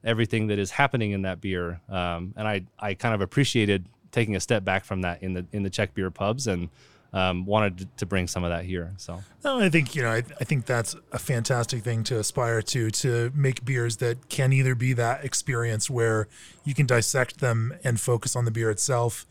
[0.05, 1.81] everything that is happening in that beer.
[1.89, 5.47] Um, and I, I kind of appreciated taking a step back from that in the,
[5.53, 6.69] in the Czech beer pubs and
[7.13, 8.93] um, wanted to- to bring some of that here.
[8.99, 10.11] So No, I think you know.
[10.11, 12.91] I, I think that's a fantastic thing to aspire to.
[12.91, 16.29] To make beers that can either be that experience where
[16.65, 19.27] you can dissect them and focus on the beer itself,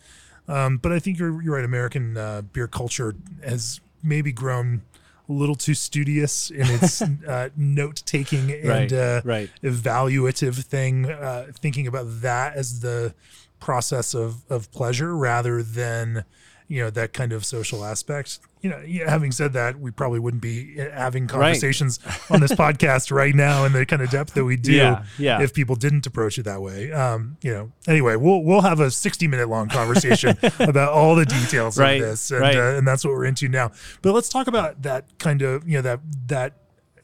[0.47, 1.65] um, but I think you're you're right.
[1.65, 4.81] American uh, beer culture has maybe grown
[5.27, 9.49] a little too studious in its uh, note taking and Right, uh, right.
[9.63, 13.13] evaluative thing, uh, thinking about that as the
[13.59, 16.23] process of of pleasure rather than
[16.67, 18.39] you know that kind of social aspect.
[18.61, 21.99] You know, yeah, having said that, we probably wouldn't be uh, having conversations
[22.31, 25.39] on this podcast right now in the kind of depth that we do Yeah, yeah.
[25.41, 26.91] if people didn't approach it that way.
[26.91, 31.25] Um, you know, anyway, we'll we'll have a sixty minute long conversation about all the
[31.25, 32.55] details Right, of this, and right.
[32.57, 33.71] uh, and that's what we're into now.
[34.01, 36.53] But let's talk about that kind of you know that that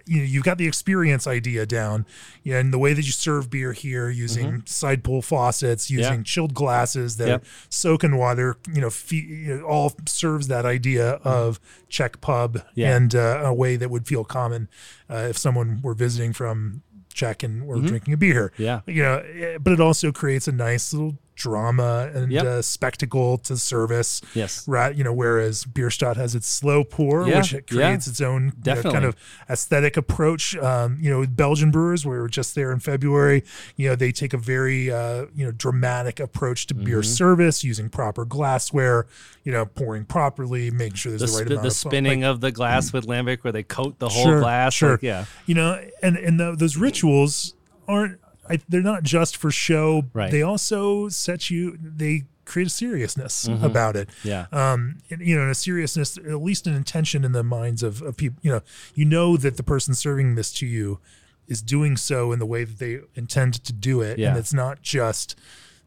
[0.06, 2.06] you know you've got the experience idea down
[2.44, 6.20] yeah, and the way that you serve beer here using side pull faucets using Mm-hmm.
[6.20, 6.24] Yeah.
[6.24, 7.46] chilled glasses that Yep.
[7.70, 11.60] soak in water you know, fe- you know all serves that idea of
[11.90, 12.68] czech pub Mm-hmm.
[12.80, 12.96] Yeah.
[12.96, 14.68] and uh, a way that would feel common
[15.10, 16.82] uh, if someone were visiting from
[17.14, 18.64] czech and were drinking a beer Mm-hmm.
[18.64, 18.82] Yeah.
[18.88, 22.46] you know eh, but it also creates a nice little drama and Yep.
[22.46, 24.68] uh, spectacle to service Yes.
[24.68, 27.76] right you know whereas Bierstadt has its slow pour Yeah, which it yeah.
[27.88, 29.16] creates its own you know, kind of
[29.50, 33.44] aesthetic approach um, you know belgian brewers we were just there in february
[33.76, 36.86] you know they take a very uh, you know dramatic approach to Mm-hmm.
[36.86, 39.08] beer service using proper glassware
[39.44, 42.24] you know pouring properly making sure there's The, the, right sp- amount the of spinning
[42.24, 44.74] of the glass with lambic where they coat the whole Sure, glass.
[44.74, 44.92] sure.
[44.92, 45.26] like, yeah.
[45.46, 47.54] you know and and the, those rituals
[47.88, 48.20] aren't
[48.52, 50.32] I, they're not just for show Right.
[50.32, 54.28] they also set you they create a seriousness about it Mm-hmm.
[54.28, 54.46] Yeah.
[54.52, 58.02] um and, you know and a seriousness at least an intention in the minds of,
[58.02, 58.62] of people you know
[58.96, 61.00] you know that the person serving this to you
[61.48, 64.30] is doing so in the way that they intend to do it Yeah.
[64.30, 65.38] and it's not just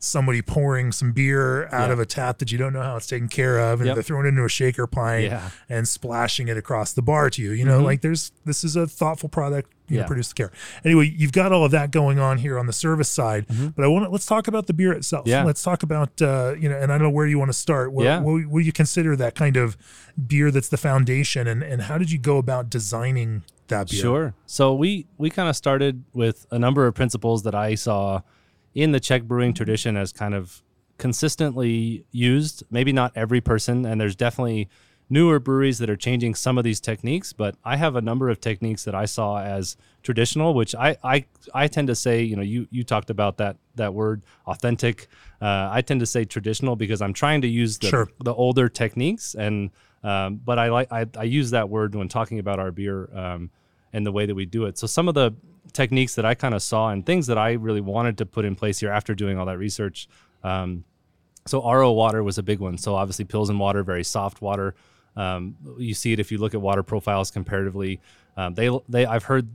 [0.05, 1.93] somebody pouring some beer out Yeah.
[1.93, 3.97] of a tap that you don't know how it's taken care of and Yep.
[3.97, 5.51] they're throwing it into a shaker pint Yeah.
[5.69, 8.87] and splashing it across the bar to you you know like there's this is a
[8.87, 10.07] thoughtful product you know Yeah.
[10.07, 10.51] produced care
[10.85, 13.89] anyway you've got all of that going on here on the service side but i
[13.89, 15.45] want to let's talk about the beer itself Yeah.
[15.45, 17.93] let's talk about uh you know and i don't know where you want to start
[17.93, 18.21] what, Yeah.
[18.21, 19.77] what, what do you consider that kind of
[20.27, 24.35] beer that's the foundation and and how did you go about designing that beer Sure.
[24.47, 28.21] So we we kind of started with a number of principles that I saw
[28.75, 30.63] in the Czech brewing tradition as kind of
[30.99, 32.65] consistently used.
[32.71, 34.69] Maybe not every person, and there's definitely
[35.11, 37.33] newer breweries that are changing some of these techniques.
[37.33, 41.25] But I have a number of techniques that I saw as traditional, which I I,
[41.55, 42.23] I tend to say.
[42.23, 45.09] You know, you you talked about that that word authentic.
[45.41, 48.09] Uh, I tend to say traditional because I'm trying to use the Sure.
[48.23, 49.71] the older techniques and.
[50.03, 53.49] Um, but I like I, I use that word when talking about our beer um,
[53.91, 54.77] and the way that we do it.
[54.77, 55.33] So some of the
[55.75, 58.55] techniques that I kind of saw and things that I really wanted to put in
[58.55, 60.09] place here after doing all that research.
[60.43, 60.85] Um,
[61.47, 62.79] so RO water was a big one.
[62.79, 64.75] So obviously Pilsen water, very soft water.
[65.17, 68.01] Um, you see it if you look at water profiles comparatively.
[68.37, 69.49] Um, they they I've heard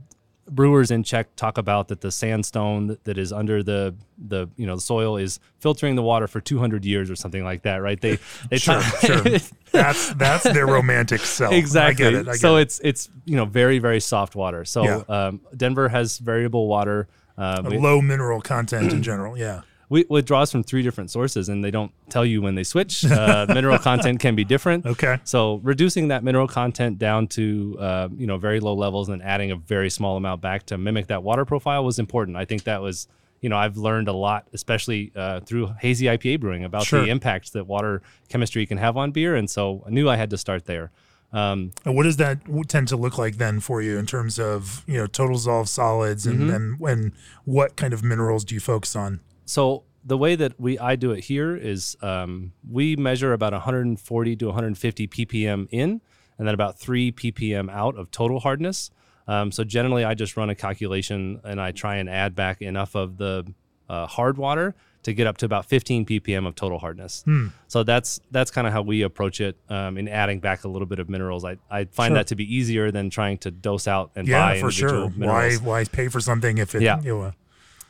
[0.50, 4.74] brewers in Czech talk about that the sandstone that, is under the the you know
[4.74, 8.00] the soil is filtering the water for 200 years or something like that, right?
[8.00, 8.18] They
[8.50, 9.22] they Sure, talk- sure.
[9.72, 11.52] That's that's their romantic self.
[11.54, 12.06] exactly.
[12.06, 12.28] I get it.
[12.28, 12.62] I get so it.
[12.62, 14.64] it's it's you know very very soft water.
[14.64, 15.02] So Yeah.
[15.08, 17.06] um, Denver has variable water.
[17.38, 19.38] Uh, a we- low mineral content in general.
[19.38, 19.60] Yeah.
[19.90, 23.04] We, it draws from three different sources, and they don't tell you when they switch.
[23.04, 24.86] Uh, mineral content can be different.
[24.86, 25.18] Okay.
[25.24, 29.50] So reducing that mineral content down to uh, you know very low levels and adding
[29.50, 32.36] a very small amount back to mimic that water profile was important.
[32.38, 33.08] I think that was
[33.40, 37.02] you know I've learned a lot, especially uh, through hazy IPA brewing, about Sure.
[37.02, 40.30] the impacts that water chemistry can have on beer, and so I knew I had
[40.30, 40.90] to start there.
[41.32, 44.84] Um, And what does that tend to look like then for you in terms of
[44.86, 46.50] you know total dissolved solids and Mm-hmm.
[46.54, 47.12] and when
[47.44, 49.20] what kind of minerals do you focus on?
[49.50, 54.36] So the way that we I do it here is um, we measure about 140
[54.36, 56.00] to 150 ppm in,
[56.38, 58.90] and then about three ppm out of total hardness.
[59.28, 62.94] Um, so generally, I just run a calculation and I try and add back enough
[62.94, 63.44] of the
[63.88, 67.24] uh, hard water to get up to about 15 ppm of total hardness.
[67.68, 70.86] So that's that's kind of how we approach it um, in adding back a little
[70.86, 71.44] bit of minerals.
[71.44, 72.14] I, I find Sure.
[72.18, 75.10] that to be easier than trying to dose out and Yeah, buy for sure.
[75.10, 75.60] minerals.
[75.60, 77.00] Why why pay for something if it Yeah.
[77.02, 77.32] you know,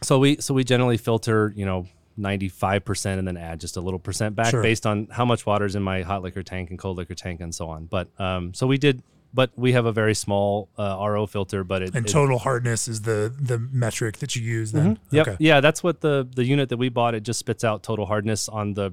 [0.02, 1.86] So we so we generally filter, you know,
[2.18, 4.62] 95% and then add just a little percent back Sure.
[4.62, 7.40] based on how much water is in my hot liquor tank and cold liquor tank
[7.40, 7.86] and so on.
[7.86, 11.82] But um so we did but we have a very small uh, RO filter, but
[11.82, 14.98] it, and it- total hardness is the the metric that you use then.
[15.12, 15.28] Yep.
[15.28, 15.36] Okay.
[15.38, 17.14] Yeah, that's what the the unit that we bought.
[17.14, 18.92] It just spits out total hardness on the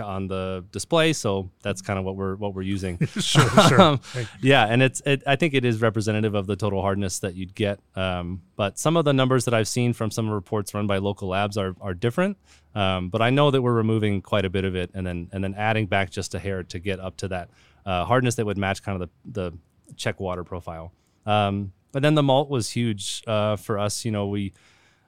[0.00, 1.12] on the display.
[1.12, 2.98] So that's kind of what we're what we're using.
[3.20, 3.80] sure, sure.
[3.80, 4.00] Um,
[4.40, 7.54] yeah, and it's it, I think it is representative of the total hardness that you'd
[7.54, 7.80] get.
[7.94, 11.28] Um, but some of the numbers that I've seen from some reports run by local
[11.28, 12.36] labs are are different.
[12.74, 15.42] Um, but I know that we're removing quite a bit of it, and then and
[15.42, 17.50] then adding back just a hair to get up to that
[17.84, 19.58] uh, hardness that would match kind of the the
[19.96, 20.92] Czech water profile.
[21.24, 24.04] Um, but then the malt was huge uh, for us.
[24.04, 24.52] You know, we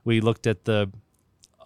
[0.04, 0.90] we looked at the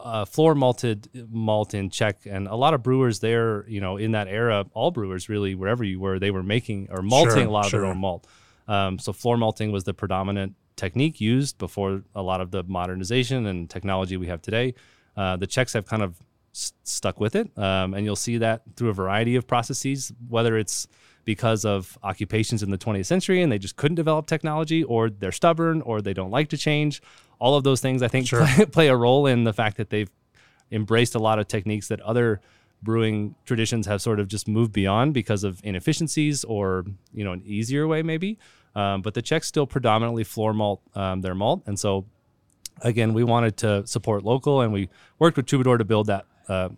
[0.02, 4.12] uh, floor malted malt in Czech, and a lot of brewers there, you know, in
[4.12, 7.50] that era, all brewers really, wherever you were, they were making or malting Sure, a
[7.50, 8.26] lot of their own malt.
[8.68, 13.46] Um, so floor malting was the predominant technique used before a lot of the modernization
[13.46, 14.74] and technology we have today.
[15.16, 16.16] Uh, the Czechs have kind of
[16.54, 20.56] s- stuck with it, um, and you'll see that through a variety of processes, whether
[20.56, 20.86] it's
[21.24, 25.30] because of occupations in the 20th century and they just couldn't develop technology, or they're
[25.30, 27.00] stubborn, or they don't like to change.
[27.42, 28.46] All of those things, I think, Sure.
[28.46, 30.10] play, play a role in the fact that they've
[30.70, 32.40] embraced a lot of techniques that other
[32.82, 37.42] brewing traditions have sort of just moved beyond because of inefficiencies or you know an
[37.44, 38.38] easier way maybe.
[38.74, 42.04] Um, but the Czechs still predominantly floor malt um, their malt, and so
[42.82, 46.24] again we wanted to support local, and we worked with Troubadour to build that.
[46.48, 46.68] Uh,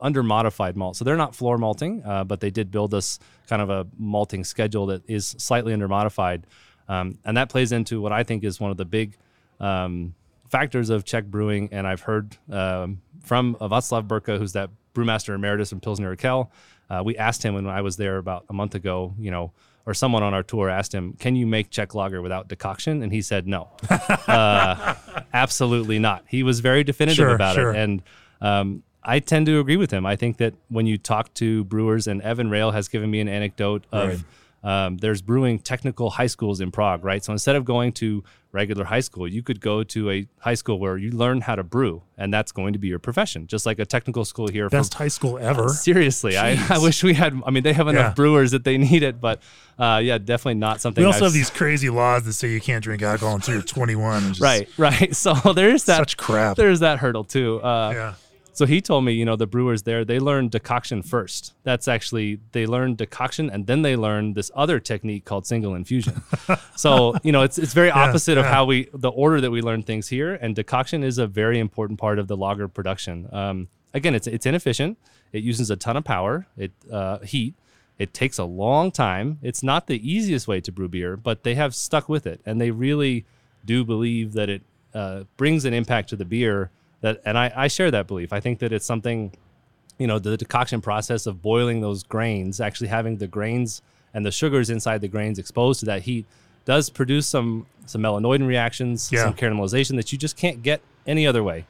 [0.00, 0.94] under modified malt.
[0.94, 4.44] So they're not floor malting, uh, but they did build us kind of a malting
[4.44, 6.46] schedule that is slightly under modified.
[6.88, 9.16] Um, and that plays into what I think is one of the big
[9.60, 10.14] um,
[10.48, 11.68] factors of Czech brewing.
[11.72, 16.48] And I've heard um, from Václav Berka, who's that brewmaster emeritus from Pilsner Urquell.
[16.90, 19.52] Uh, we asked him when I was there about a month ago, you know,
[19.84, 23.12] or someone on our tour asked him, "Can you make Czech lager without decoction?" And
[23.12, 24.94] he said, "No, uh,
[25.32, 27.70] absolutely not." He was very definitive Sure, about sure.
[27.72, 28.02] it, and
[28.40, 30.04] um, I tend to agree with him.
[30.04, 33.28] I think that when you talk to brewers, and Evan Rail has given me an
[33.28, 34.24] anecdote of
[34.62, 37.22] um, there's brewing technical high schools in Prague, right?
[37.24, 40.78] So instead of going to regular high school, you could go to a high school
[40.80, 43.78] where you learn how to brew, and that's going to be your profession, just like
[43.78, 44.68] a technical school here.
[44.68, 45.68] Best high school ever.
[45.88, 47.40] seriously, I, I wish we had.
[47.46, 48.14] I mean, they have enough Yeah.
[48.14, 49.40] brewers that they need it, but
[49.78, 51.02] uh, yeah, definitely not something.
[51.02, 53.62] We also I've have these crazy laws that say you can't drink alcohol until you're
[53.62, 54.28] 21.
[54.34, 55.14] just right, right.
[55.28, 55.98] So there's that.
[55.98, 56.56] Such crap.
[56.56, 57.62] There's that hurdle too.
[57.62, 58.14] Uh, Yeah.
[58.58, 61.54] So he told me, you know, the brewers there, they learn decoction first.
[61.62, 66.22] That's actually, they learn decoction and then they learn this other technique called single infusion.
[66.76, 68.52] so, you know, it's, it's very opposite of yeah.
[68.52, 70.34] how we, the order that we learn things here.
[70.34, 73.28] And decoction is a very important part of the lager production.
[73.30, 74.98] Um, again, it's, it's inefficient.
[75.32, 77.54] It uses a ton of power, it, uh, heat.
[77.96, 79.38] It takes a long time.
[79.40, 82.40] It's not the easiest way to brew beer, but they have stuck with it.
[82.44, 83.24] And they really
[83.64, 84.62] do believe that it
[84.94, 88.32] uh, brings an impact to the beer that and I, I share that belief.
[88.32, 89.32] I think that it's something
[89.98, 93.82] you know the decoction process of boiling those grains, actually having the grains
[94.14, 96.26] and the sugars inside the grains exposed to that heat,
[96.64, 99.24] does produce some some melanoidin reactions, Yeah.
[99.24, 101.66] some caramelization that you just can't get any other way.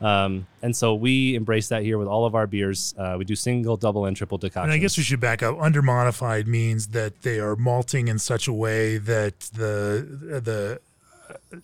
[0.00, 2.92] Um, and so we embrace that here with all of our beers.
[2.98, 4.64] Uh, we do single, double, and triple decoction.
[4.64, 5.56] And I guess we should back up.
[5.60, 10.80] Under modified means that they are malting in such a way that the the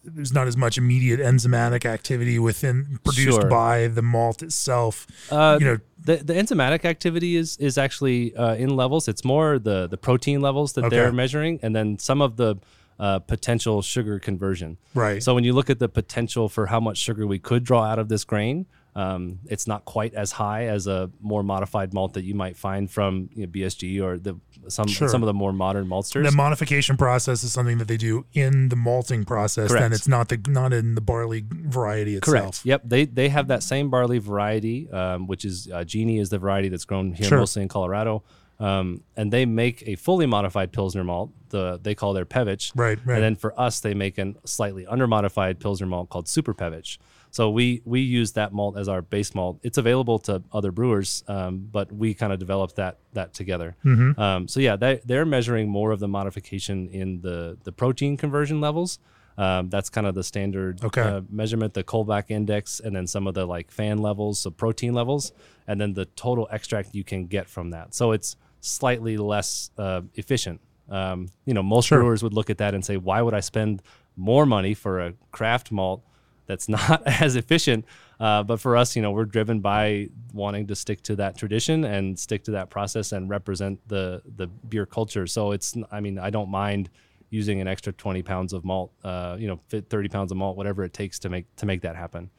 [0.04, 3.48] there's not as much immediate enzymatic activity within produced Sure.
[3.50, 5.06] by the malt itself.
[5.30, 9.08] Uh, you know, the the enzymatic activity is is actually uh, in levels.
[9.08, 10.96] It's more the the protein levels that Okay.
[10.96, 12.56] they're measuring, and then some of the
[13.00, 14.76] uh, potential sugar conversion.
[14.94, 15.22] right?
[15.22, 17.98] So when you look at the potential for how much sugar we could draw out
[18.00, 18.66] of this grain,
[18.98, 22.90] um, it's not quite as high as a more modified malt that you might find
[22.90, 24.34] from you know, BSG or the
[24.66, 25.08] some Sure.
[25.08, 26.24] some of the more modern maltsters.
[26.28, 29.70] the modification process is something that they do in the malting process.
[29.70, 29.94] Correct.
[29.94, 32.34] it's not the not in the barley variety itself.
[32.42, 32.66] Correct.
[32.66, 32.82] Yep.
[32.84, 36.68] They they have that same barley variety, um, which is uh, Genie is the variety
[36.68, 37.38] that's grown here Sure.
[37.38, 38.24] mostly in Colorado.
[38.60, 41.30] Um, and they make a fully modified pilsner malt.
[41.50, 42.72] The they call their Pevich.
[42.74, 43.14] Right, right.
[43.14, 46.98] And then for us, they make a slightly under modified pilsner malt called Super Pevich.
[47.30, 49.58] So we we use that malt as our base malt.
[49.62, 53.76] It's available to other brewers, um, but we kind of developed that that together.
[53.84, 54.20] Mm-hmm.
[54.20, 58.60] Um, so yeah, they, they're measuring more of the modification in the the protein conversion
[58.60, 58.98] levels.
[59.36, 61.00] Um, that's kind of the standard Okay.
[61.00, 64.94] uh, measurement, the Kolbach index, and then some of the like fan levels, so protein
[64.94, 65.30] levels,
[65.68, 67.94] and then the total extract you can get from that.
[67.94, 70.60] So it's slightly less uh, efficient.
[70.88, 71.98] Um, you know, most Sure.
[72.00, 73.80] brewers would look at that and say, why would I spend
[74.16, 76.02] more money for a craft malt
[76.48, 77.84] that's not as efficient?
[78.18, 81.84] Uh, but for us, you know, we're driven by wanting to stick to that tradition
[81.84, 85.28] and stick to that process and represent the the beer culture.
[85.28, 86.90] So it's, I mean, I don't mind
[87.30, 90.56] using an extra 20 pounds of malt, uh, you know, fit 30 pounds of malt,
[90.56, 92.30] whatever it takes to make to make that happen.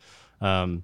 [0.42, 0.84] Um,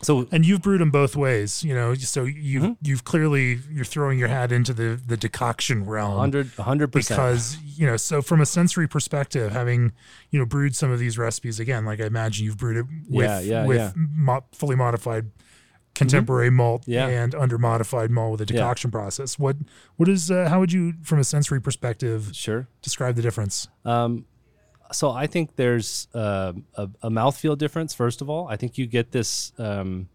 [0.00, 1.94] so And you've brewed them both ways, you know.
[1.94, 2.72] So you've Mm-hmm.
[2.82, 6.12] you've clearly you're throwing your hat into the the decoction realm.
[6.16, 7.18] 100 100 percent.
[7.20, 9.92] because you know so from a sensory perspective having
[10.30, 13.24] you know brewed some of these recipes again like i imagine you've brewed it with
[13.26, 13.92] Yeah, yeah, with yeah.
[13.96, 15.30] mo- fully modified
[15.94, 17.06] contemporary malt Yeah.
[17.08, 19.56] and under modified malt with a decoction process what
[19.96, 22.66] what is uh, how would you from a sensory perspective Sure.
[22.82, 24.24] describe the difference Um,
[24.92, 27.94] so I think there's uh, a, a mouthfeel difference.
[27.94, 30.08] First of all, I think you get this um,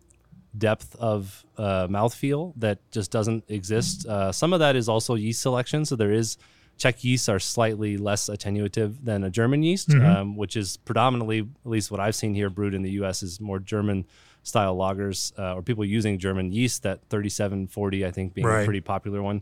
[0.57, 4.05] depth of uh, mouthfeel that just doesn't exist.
[4.05, 5.85] Uh, some of that is also yeast selection.
[5.85, 6.37] So there is
[6.77, 11.45] Czech yeasts are slightly less attenuative than a German yeast, um, which is predominantly, at
[11.69, 13.23] least what I've seen here, brewed in the U.S.
[13.23, 14.05] is more German
[14.43, 16.83] style lagers uh, or people using German yeast.
[16.83, 18.61] That 3740, I think, being Right.
[18.61, 19.41] a pretty popular one,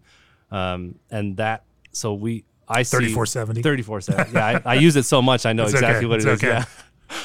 [0.50, 2.46] um, and that so we.
[2.68, 3.62] I see 3470.
[3.62, 4.34] 3470.
[4.34, 5.46] Yeah, I, I use it so much.
[5.46, 6.06] I know It's exactly okay.
[6.08, 6.50] what it It's is.
[6.50, 6.58] okay.
[6.60, 6.66] Yeah.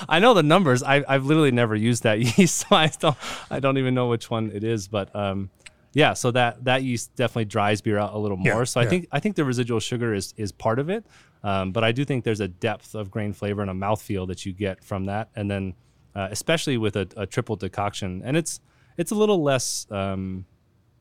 [0.09, 0.83] I know the numbers.
[0.83, 3.17] I, I've literally never used that yeast, so I don't.
[3.51, 4.89] I don't even know which one it is.
[4.89, 5.49] But um,
[5.95, 6.13] yeah.
[6.13, 8.67] So that that yeast definitely dries beer out a little Yeah, more.
[8.67, 8.91] so I yeah.
[8.91, 11.05] think I think the residual sugar is is part of it.
[11.43, 14.45] Um, but I do think there's a depth of grain flavor and a mouthfeel that
[14.45, 15.73] you get from that, and then
[16.15, 18.61] uh, especially with a, a triple decoction, and it's
[18.99, 19.87] it's a little less.
[19.91, 20.45] Um,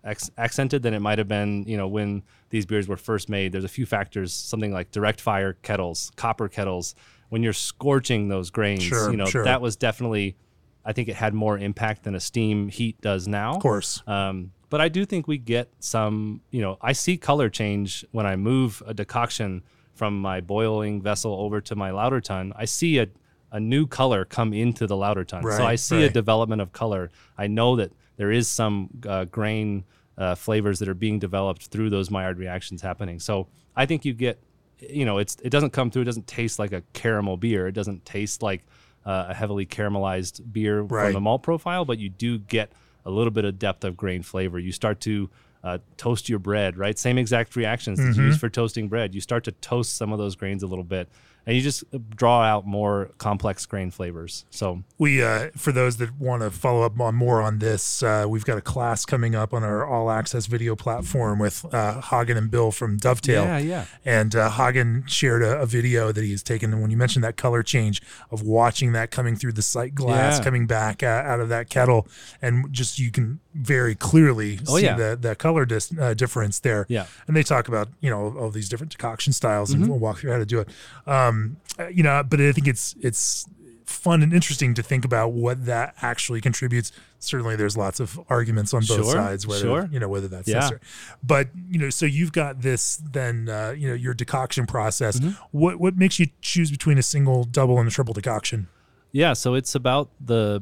[0.06, 3.52] ac- accented than it might have been, you know, when these beers were first made.
[3.52, 6.96] There's a few factors, something like direct fire kettles, copper kettles.
[7.30, 9.44] When you're scorching those grains, Sure, you know, sure.
[9.44, 10.36] that was definitely,
[10.84, 13.56] I think it had more impact than a steam heat does now.
[13.56, 17.50] of course Um, but I do think we get some, you know, I see color
[17.50, 22.54] change when I move a decoction from my boiling vessel over to my lauter tun.
[22.56, 23.08] I see a,
[23.52, 25.44] a new color come into the lauter tun.
[25.44, 27.10] so I see a development of color.
[27.38, 29.86] I know that there is some uh, grain
[30.18, 33.20] uh, flavors that are being developed through those Maillard reactions happening.
[33.20, 34.38] So I think you get,
[34.80, 36.04] you know, it's it doesn't come through.
[36.04, 37.68] It doesn't taste like a caramel beer.
[37.68, 38.62] It doesn't taste like
[39.06, 41.06] uh, a heavily caramelized beer Right.
[41.06, 42.72] from the malt profile, but you do get
[43.06, 44.60] a little bit of depth of grain flavor.
[44.60, 45.30] You start to
[45.64, 46.98] uh, toast your bread, right?
[47.00, 48.20] Same exact reactions that Mm-hmm.
[48.22, 49.16] you use for toasting bread.
[49.16, 51.08] You start to toast some of those grains a little bit,
[51.50, 51.84] and you just
[52.16, 54.46] draw out more complex grain flavors.
[54.52, 58.26] So we uh, for those that want to follow up on more on this uh,
[58.30, 62.38] we've got a class coming up on our all access video platform with uh, hagen
[62.38, 63.86] and bill from dovetail Yeah, yeah.
[64.06, 67.36] and uh, hagen shared a, a video that he's taken and when you mentioned that
[67.36, 70.44] color change of watching that coming through the sight glass Yeah.
[70.44, 72.08] coming back uh, out of that kettle
[72.44, 74.96] and just you can very clearly Oh, see yeah.
[74.96, 77.04] the, the color dis- uh, difference there Yeah.
[77.06, 77.24] Mm-hmm.
[77.30, 80.32] and they talk about you know all these different decoction styles and we'll walk through
[80.34, 80.68] how to do it
[81.08, 81.39] um,
[81.80, 83.46] uh, you know but i think it's it's
[83.86, 88.72] fun and interesting to think about what that actually contributes certainly there's lots of arguments
[88.74, 89.90] on both Sure, sides whether sure.
[89.92, 90.56] you know whether that's Yeah.
[90.56, 90.80] necessary
[91.24, 95.32] but you know so you've got this then uh, you know your decoction process Mm-hmm.
[95.52, 98.68] what what makes you choose between a single double and a triple decoction
[99.12, 100.62] Yeah, so it's about the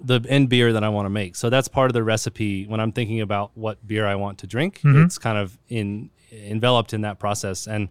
[0.00, 1.34] the end beer that I want to make.
[1.36, 4.46] So that's part of the recipe when I'm thinking about what beer I want to
[4.46, 4.72] drink.
[4.84, 5.02] Mm-hmm.
[5.04, 7.66] It's kind of in enveloped in that process.
[7.66, 7.88] And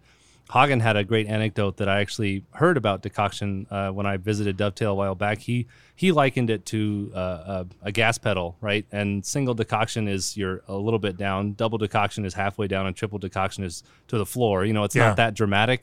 [0.52, 4.56] Hagen had a great anecdote that I actually heard about decoction uh, when I visited
[4.56, 5.38] Dovetail a while back.
[5.38, 5.66] He
[5.96, 8.86] he likened it to uh, a, a gas pedal, right?
[8.92, 12.94] And single decoction is you're a little bit down, double decoction is halfway down, and
[12.94, 14.64] triple decoction is to the floor.
[14.64, 15.08] You know, it's Yeah.
[15.08, 15.82] not that dramatic,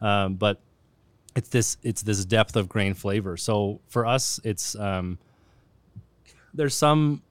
[0.00, 0.58] um, but
[1.36, 3.36] it's this it's this depth of grain flavor.
[3.36, 5.18] So for us, it's um,
[6.54, 7.22] there's some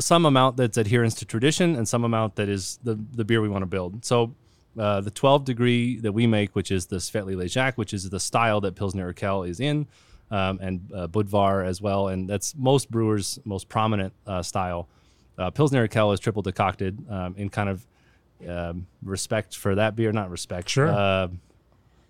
[0.00, 3.48] some amount that's adherence to tradition and some amount that is the the beer we
[3.48, 4.04] want to build.
[4.04, 4.34] So
[4.78, 8.20] uh, the 12 degree that we make, which is the Světlý Ležák, which is the
[8.20, 9.86] style that Pilsner Urquell is in,
[10.30, 14.88] um, and uh, Budvar as well, and that's most brewers' most prominent uh, style.
[15.38, 17.86] Uh, Pilsner Urquell is triple decocted um, in kind of
[18.48, 20.88] um, respect for that beer, not respect, Sure.
[20.88, 21.28] uh,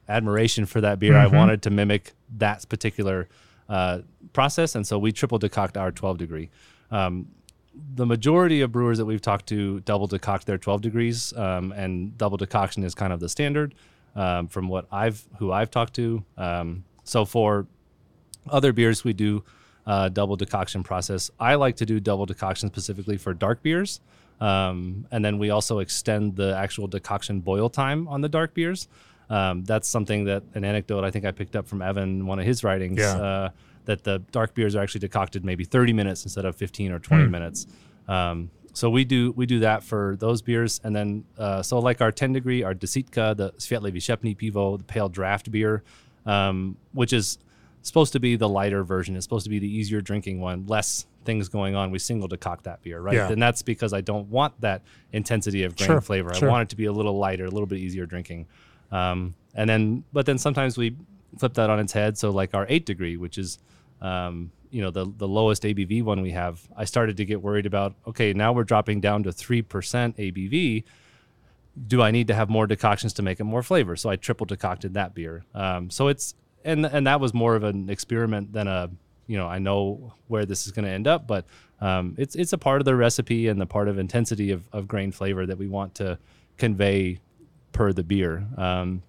[0.08, 1.16] admiration for that beer.
[1.16, 3.28] I wanted to mimic that particular
[3.68, 4.00] uh,
[4.32, 6.50] process, and so we triple decoct our 12 degree.
[6.90, 7.28] Um,
[7.94, 12.16] the majority of brewers that we've talked to double decoct their 12 degrees, um, and
[12.16, 13.74] double decoction is kind of the standard
[14.14, 16.24] um, from what I've who I've talked to.
[16.36, 17.66] Um, so for
[18.48, 19.44] other beers, we do
[19.86, 21.30] uh, double decoction process.
[21.38, 24.00] I like to do double decoction specifically for dark beers,
[24.40, 28.88] um, and then we also extend the actual decoction boil time on the dark beers.
[29.28, 32.46] Um, that's something that an anecdote I think I picked up from Evan, one of
[32.46, 32.98] his writings.
[32.98, 33.16] Yeah.
[33.16, 33.50] Uh,
[33.86, 37.26] that the dark beers are actually decocted maybe 30 minutes instead of 15 or 20
[37.28, 37.66] minutes.
[38.06, 42.02] Um, so we do we do that for those beers, and then uh, so like
[42.02, 45.82] our 10 degree, our Desítka, the Světlé Výčepní Pivo, the pale draft beer,
[46.26, 47.38] um, which is
[47.80, 49.16] supposed to be the lighter version.
[49.16, 51.90] It's supposed to be the easier drinking one, less things going on.
[51.90, 53.14] We single decoct that beer, right?
[53.14, 53.32] Yeah.
[53.32, 54.82] And that's because I don't want that
[55.12, 56.34] intensity of grain Sure, flavor.
[56.34, 56.48] sure.
[56.48, 58.46] I want it to be a little lighter, a little bit easier drinking.
[58.92, 60.96] Um, and then, but then sometimes we
[61.38, 62.18] flip that on its head.
[62.18, 63.58] So like our eight degree, which is,
[64.00, 66.60] um, you know, the the lowest ABV one we have.
[66.76, 67.94] I started to get worried about.
[68.06, 70.84] Okay, now we're dropping down to three percent ABV.
[71.86, 73.96] Do I need to have more decoctions to make it more flavor?
[73.96, 75.44] So I triple decocted that beer.
[75.54, 76.34] Um, so it's
[76.64, 78.90] and and that was more of an experiment than a
[79.26, 81.46] you know I know where this is going to end up, but
[81.80, 84.88] um, it's it's a part of the recipe and the part of intensity of, of
[84.88, 86.18] grain flavor that we want to
[86.56, 87.20] convey
[87.72, 88.46] per the beer.
[88.56, 89.02] Um,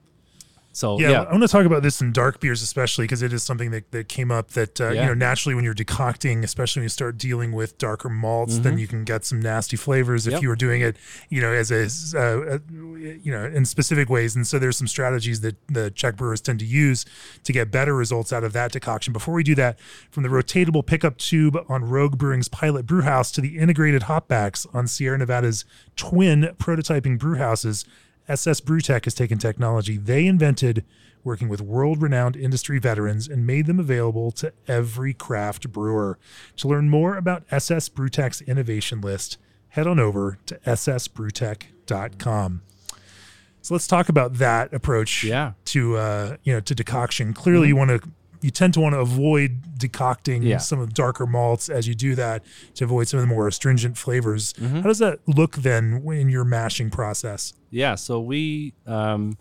[0.77, 3.33] so Yeah, yeah, I want to talk about this in dark beers, especially because it
[3.33, 6.81] is something that, that came up that, uh, you know, naturally when you're decocting, especially
[6.81, 10.33] when you start dealing with darker malts, then you can get some nasty flavors if
[10.33, 10.35] Mm-hmm.
[10.37, 10.43] Yep.
[10.43, 10.97] you were doing it,
[11.29, 14.35] you know, as a, uh, uh, you know, in specific ways.
[14.35, 17.05] And so there's some strategies that the Czech brewers tend to use
[17.43, 19.13] to get better results out of that decoction.
[19.13, 19.79] Before we do that,
[20.11, 24.67] from the rotatable pickup tube on Rogue Brewing's pilot brew house to the integrated hopbacks
[24.75, 25.65] on Sierra Nevada's
[25.95, 27.83] twin prototyping brew houses,
[28.27, 30.83] SS Brewtech has taken technology they invented
[31.23, 36.17] working with world renowned industry veterans and made them available to every craft brewer.
[36.57, 39.37] To learn more about SS Brewtech's innovation list,
[39.69, 42.61] head on over to ssbrewtech.com.
[43.61, 45.53] So let's talk about that approach Yeah.
[45.65, 47.33] to uh, you know to decoction.
[47.33, 47.99] Clearly, you want to
[48.41, 50.57] you tend to want to avoid decocting Yeah.
[50.57, 52.43] some of the darker malts as you do that
[52.75, 54.53] to avoid some of the more astringent flavors.
[54.53, 54.77] Mm-hmm.
[54.81, 57.53] How does that look then in your mashing process?
[57.71, 59.37] Yeah, so we um,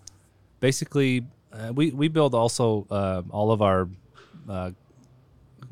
[0.61, 3.89] basically uh, we we build also uh, all of our
[4.49, 4.71] uh,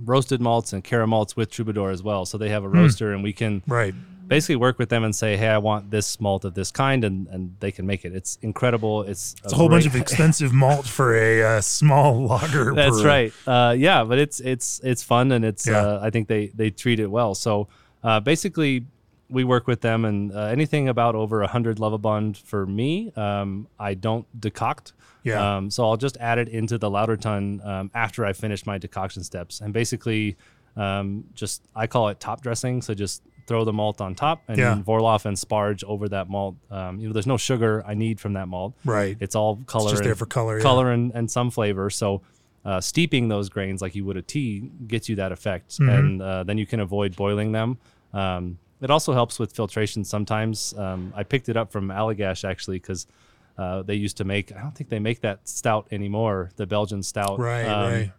[0.02, 2.24] roasted malts and cara malts with Troubadour as well.
[2.26, 2.76] So they have a Hmm.
[2.78, 3.94] roaster, and we can Right.
[4.26, 7.26] Basically work with them and say, "Hey, I want this malt of this kind," and
[7.28, 8.14] and they can make it.
[8.14, 9.02] It's incredible.
[9.02, 12.74] It's It's a whole bunch of expensive malt for a uh, small lager.
[12.74, 13.06] That's brewer.
[13.06, 13.32] right.
[13.46, 15.78] Uh, yeah, but it's it's it's fun and it's Yeah.
[15.78, 17.34] uh, I think they they treat it well.
[17.34, 17.68] So
[18.02, 18.86] uh, basically,
[19.28, 23.66] we work with them and uh, anything about over a hundred Lovibond for me, um,
[23.78, 24.92] I don't decoct.
[25.22, 25.56] Yeah.
[25.56, 28.78] Um, so I'll just add it into the lauter tun um, after I finish my
[28.78, 30.36] decoction steps, and basically,
[30.76, 32.82] um, just I call it top dressing.
[32.82, 34.76] So just throw the malt on top and Yeah.
[34.86, 36.56] Vorlauf and sparge over that malt.
[36.70, 38.74] Um, you know, there's no sugar I need from that malt.
[38.84, 39.16] Right.
[39.20, 39.90] It's all color.
[39.90, 40.62] just and- there for color, yeah.
[40.62, 41.90] Color and, and some flavor.
[41.90, 42.22] So
[42.64, 45.88] uh, steeping those grains like you would a tea gets you that effect, Mm-hmm.
[45.90, 47.76] and uh, then you can avoid boiling them.
[48.14, 50.72] Um, it also helps with filtration sometimes.
[50.76, 53.06] Um, I picked it up from Allagash actually because
[53.58, 54.50] uh, they used to make.
[54.56, 57.38] I don't think they make that stout anymore, the Belgian stout.
[57.38, 57.64] Right.
[57.66, 58.12] Um, right.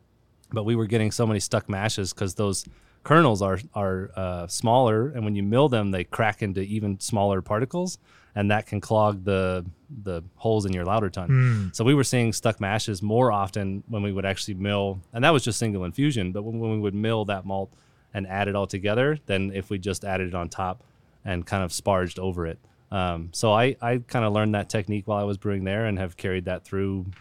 [0.52, 2.66] but we were getting so many stuck mashes because those
[3.06, 7.42] kernels are are uh, smaller, and when you mill them, they crack into even smaller
[7.42, 7.98] particles,
[8.36, 9.64] and that can clog the
[10.04, 11.28] the holes in your lauter tun.
[11.28, 11.68] Hmm.
[11.72, 15.30] So we were seeing stuck mashes more often when we would actually mill, and that
[15.30, 16.34] was just single infusion.
[16.34, 17.72] But when, when we would mill that malt
[18.14, 20.84] and add it all together, than if we just added it on top
[21.24, 22.60] and kind of sparged over it.
[22.92, 25.98] Um, so I, I kind of learned that technique while I was brewing there and
[25.98, 27.14] have carried that through mm,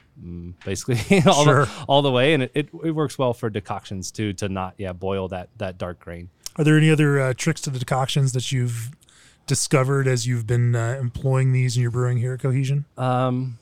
[0.65, 1.65] basically all, Sure.
[1.67, 4.75] the, all the way, and it, it, it works well for decoctions too to not
[4.79, 6.31] yeah boil that that dark grain.
[6.57, 8.91] Are there any other uh, tricks to the decoctions that you've
[9.47, 12.85] discovered as you've been uh, employing these in your brewing here at Cohesion?
[12.97, 13.59] Um,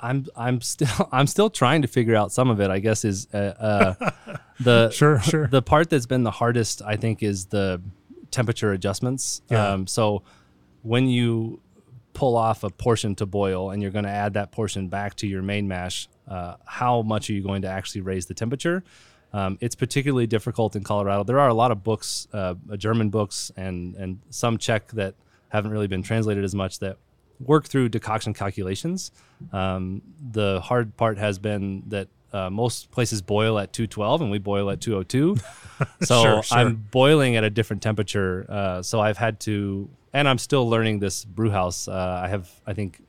[0.00, 2.70] I'm I'm still I'm still trying to figure out some of it.
[2.70, 5.46] I guess is uh, uh, the Sure, sure.
[5.46, 6.82] the part that's been the hardest.
[6.82, 7.80] I think is the
[8.30, 9.42] temperature adjustments.
[9.50, 9.68] Yeah.
[9.72, 10.22] Um, so
[10.82, 11.60] when you
[12.20, 15.26] pull off a portion to boil and you're going to add that portion back to
[15.26, 18.84] your main mash, uh, how much are you going to actually raise the temperature?
[19.32, 21.24] Um, it's particularly difficult in Colorado.
[21.24, 25.14] There are a lot of books, uh, German books, and and some Czech that
[25.48, 26.98] haven't really been translated as much that
[27.38, 29.12] work through decoction calculations.
[29.50, 34.38] Um, the hard part has been that uh, most places boil at 212 and we
[34.38, 35.36] boil at 202.
[36.02, 36.58] so Sure, sure.
[36.58, 38.44] I'm boiling at a different temperature.
[38.48, 41.88] Uh, so I've had to, and I'm still learning this brew house.
[41.88, 43.02] Uh, I have, I think,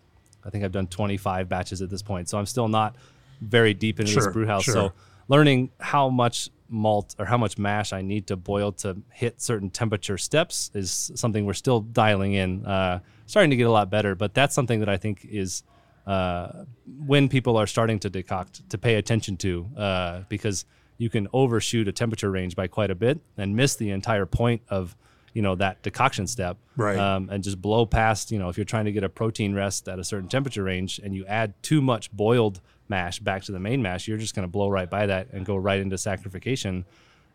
[0.43, 2.29] I think I've done 25 batches at this point.
[2.29, 2.95] So I'm still not
[3.41, 4.63] very deep into Sure, this brew house.
[4.63, 4.73] sure.
[4.73, 4.93] So
[5.27, 9.69] learning how much malt or how much mash I need to boil to hit certain
[9.69, 12.65] temperature steps is something we're still dialing in.
[12.65, 15.63] Uh, starting to get a lot better, but that's something that I think is
[16.07, 16.65] uh,
[17.05, 20.65] when people are starting to decoct to pay attention to uh, because
[20.97, 24.61] you can overshoot a temperature range by quite a bit and miss the entire point
[24.69, 24.95] of
[25.33, 26.97] you know that decoction step Right.
[26.97, 29.87] um, and just blow past you know if you're trying to get a protein rest
[29.87, 32.59] at a certain temperature range and you add too much boiled
[32.89, 35.45] mash back to the main mash you're just going to blow right by that and
[35.45, 36.83] go right into saccharification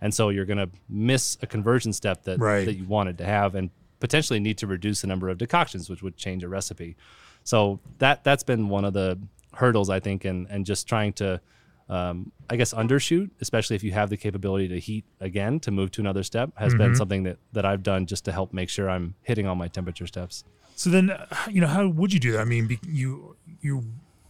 [0.02, 2.66] and so you're going to miss a conversion step that, Right.
[2.66, 6.02] that you wanted to have and potentially need to reduce the number of decoctions which
[6.02, 6.96] would change a recipe
[7.44, 9.18] so that that's been one of the
[9.54, 11.40] hurdles i think and and just trying to
[11.88, 15.90] um, I guess undershoot, especially if you have the capability to heat again to move
[15.92, 16.94] to another step, has been Mm-hmm.
[16.96, 20.06] something that that I've done just to help make sure I'm hitting all my temperature
[20.06, 20.44] steps.
[20.74, 22.40] So then, uh, you know, how would you do that?
[22.40, 23.84] I mean, be, you you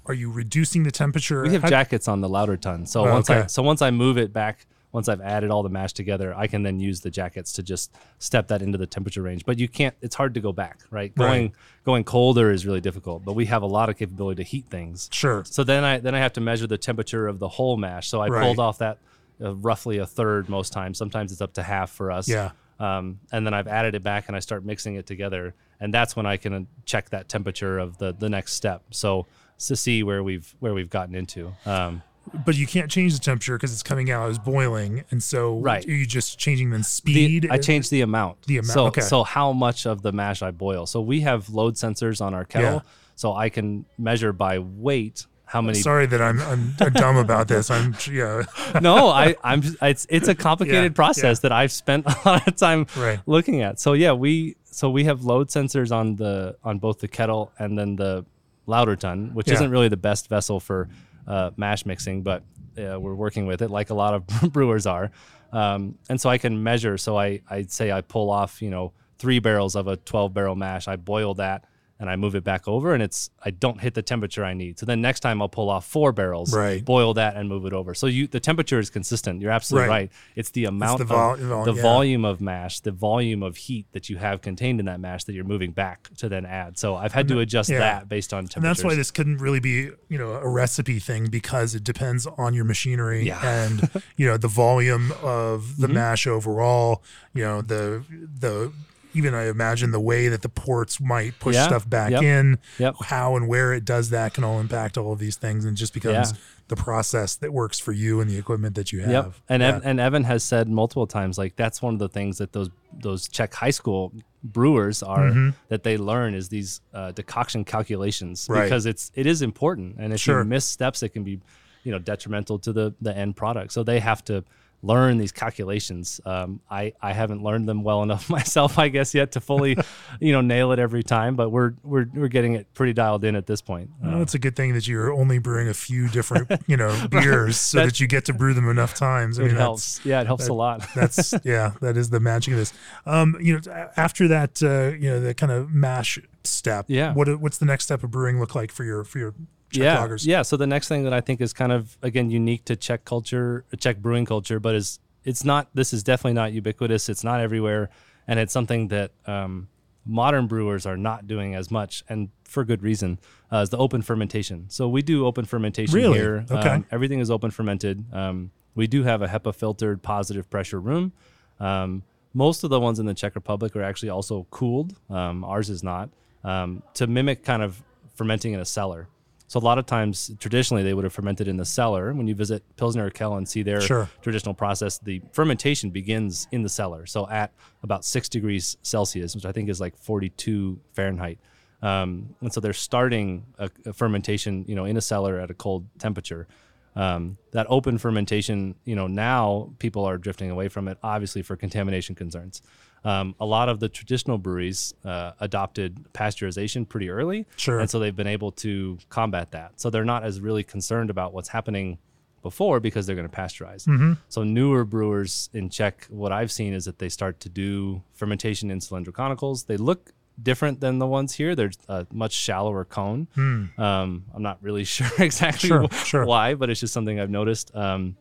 [0.04, 1.42] are you reducing the temperature?
[1.42, 3.40] We have How- jackets on the lauter tun, so Oh, once okay.
[3.42, 6.46] I so once I move it back, once I've added all the mash together, I
[6.46, 9.44] can then use the jackets to just step that into the temperature range.
[9.44, 11.14] But you can't; it's hard to go back, right?
[11.14, 11.52] Going Right.
[11.84, 15.10] going colder is really difficult, but we have a lot of capability to heat things.
[15.12, 15.44] Sure.
[15.44, 18.08] So then I then I have to measure the temperature of the whole mash.
[18.08, 18.42] So I Right.
[18.42, 18.96] pulled off that
[19.44, 20.96] uh, roughly a third most times.
[20.96, 22.26] Sometimes it's up to half for us.
[22.26, 22.52] Yeah.
[22.80, 26.16] Um, and then I've added it back and I start mixing it together, and that's
[26.16, 28.82] when I can uh, check that temperature of the the next step.
[28.92, 29.26] So
[29.68, 31.52] to see where we've where we've gotten into.
[31.66, 32.02] Um,
[32.44, 35.86] But you can't change the temperature because it's coming out as boiling, and so Right.
[35.86, 37.48] are you just changing the the, speed?
[37.50, 38.42] I changed the amount.
[38.42, 39.00] The amount, So okay.
[39.00, 40.86] so how much of the mash I boil.
[40.86, 42.90] So we have load sensors on our kettle, Yeah.
[43.14, 47.70] so I can measure by weight how many Sorry that I'm, I'm dumb about this.
[47.70, 48.42] I'm yeah.
[48.82, 49.62] no, I, I'm.
[49.80, 53.20] It's it's a complicated Yeah, process that I've spent a lot of time Right.
[53.26, 53.78] looking at.
[53.78, 57.78] So yeah, we so we have load sensors on the on both the kettle and
[57.78, 58.24] then the
[58.66, 59.54] lauter tun, which Yeah.
[59.54, 60.88] isn't really the best vessel for
[61.26, 62.42] uh, mash mixing, but
[62.78, 65.10] uh, we're working with it like a lot of brewers are.
[65.52, 66.98] Um, and so I can measure.
[66.98, 70.56] So I I'd say I pull off you know three barrels of a 12 barrel
[70.56, 70.88] mash.
[70.88, 71.64] I boil that.
[71.98, 74.78] And I move it back over, and it's I don't hit the temperature I need.
[74.78, 76.84] So then next time I'll pull off four barrels, Right.
[76.84, 77.94] boil that and move it over.
[77.94, 79.40] So you the temperature is consistent.
[79.40, 79.94] You're absolutely Right.
[79.96, 80.12] right.
[80.34, 81.82] It's the amount the of vol- vol- the yeah.
[81.82, 85.32] volume of mash, the volume of heat that you have contained in that mash that
[85.32, 86.76] you're moving back to then add.
[86.76, 87.78] So I've had to adjust yeah.
[87.78, 88.58] that based on temperature.
[88.58, 92.26] And that's why this couldn't really be, you know, a recipe thing because it depends
[92.26, 93.36] on your machinery Yeah.
[93.40, 93.46] Mm-hmm.
[93.94, 97.02] and you know the volume of the mash overall.
[97.32, 98.02] You know the
[98.38, 98.72] the
[99.16, 101.66] even I imagine the way that the ports might push Yeah.
[101.66, 102.22] stuff back Yep.
[102.22, 102.94] in, Yep.
[103.04, 105.94] how and where it does that can all impact all of these things, and just
[105.94, 106.38] becomes Yeah.
[106.68, 109.10] the process that works for you and the equipment that you have.
[109.10, 109.32] Yep.
[109.48, 109.68] And Yeah.
[109.76, 112.70] Ev- and Evan has said multiple times like that's one of the things that those
[112.98, 114.12] those Czech high school
[114.42, 115.50] brewers are Mm-hmm.
[115.68, 118.64] that they learn is these uh, decoction calculations Right.
[118.64, 120.38] because it's it is important and if Sure.
[120.40, 121.40] you miss steps it can be
[121.84, 123.72] you know detrimental to the the end product.
[123.72, 124.44] So they have to
[124.86, 126.20] learn these calculations.
[126.24, 129.76] Um, I I haven't learned them well enough myself I guess yet to fully
[130.20, 133.36] you know nail it every time, but we're we're we're getting it pretty dialed in
[133.36, 133.90] at this point.
[134.04, 137.56] Uh, it's a good thing that you're only brewing a few different, you know, beers
[137.58, 139.38] so That- that you get to brew them enough times.
[139.38, 140.04] I it mean, helps.
[140.04, 140.86] Yeah, it helps a lot.
[140.94, 142.72] that's yeah that is the magic of this
[143.06, 147.12] um you know after that uh you know the kind of mash step Yeah.
[147.12, 149.34] what what's the next step of brewing look like for your for your
[149.76, 150.42] Czech yeah, lagers yeah.
[150.42, 153.64] So the next thing that I think is kind of again unique to Czech culture,
[153.78, 155.68] Czech brewing culture, but is it's not.
[155.74, 157.08] This is definitely not ubiquitous.
[157.08, 157.90] It's not everywhere,
[158.28, 159.68] and it's something that um,
[160.04, 163.18] modern brewers are not doing as much, and for good reason.
[163.52, 164.66] Uh, is the open fermentation.
[164.68, 166.18] So we do open fermentation Really?
[166.18, 166.44] here.
[166.50, 166.68] Okay.
[166.68, 168.04] Um, everything is open fermented.
[168.12, 171.12] Um, we do have a HEPA filtered positive pressure room.
[171.60, 172.02] Um,
[172.34, 174.94] most of the ones in the Czech Republic are actually also cooled.
[175.08, 176.10] Um, ours is not.
[176.44, 177.82] Um, to mimic kind of
[178.14, 179.08] fermenting in a cellar.
[179.48, 182.12] So a lot of times, traditionally, they would have fermented in the cellar.
[182.12, 184.10] When you visit Pilsner Urquell and see their Sure.
[184.20, 187.06] traditional process, the fermentation begins in the cellar.
[187.06, 191.38] So at about six degrees Celsius, which I think is like 42 Fahrenheit.
[191.80, 195.54] Um, and so they're starting a, a fermentation, you know, in a cellar at a
[195.54, 196.48] cold temperature.
[196.96, 201.54] Um, that open fermentation, you know, now people are drifting away from it, obviously for
[201.54, 202.62] contamination concerns.
[203.06, 207.78] Um, a lot of the traditional breweries uh, adopted pasteurization pretty early, Sure.
[207.80, 209.80] and so they've been able to combat that.
[209.80, 211.98] So they're not as really concerned about what's happening
[212.42, 214.16] before because they're going to pasteurize.
[214.28, 218.70] So newer brewers in Czech, what I've seen is that they start to do fermentation
[218.70, 219.66] in cylindriconicals.
[219.66, 221.54] They look different than the ones here.
[221.54, 223.28] They're a much shallower cone.
[223.36, 226.24] Um, I'm not really sure exactly Sure, sure.
[226.26, 227.74] why, but it's just something I've noticed.
[227.74, 228.16] Um,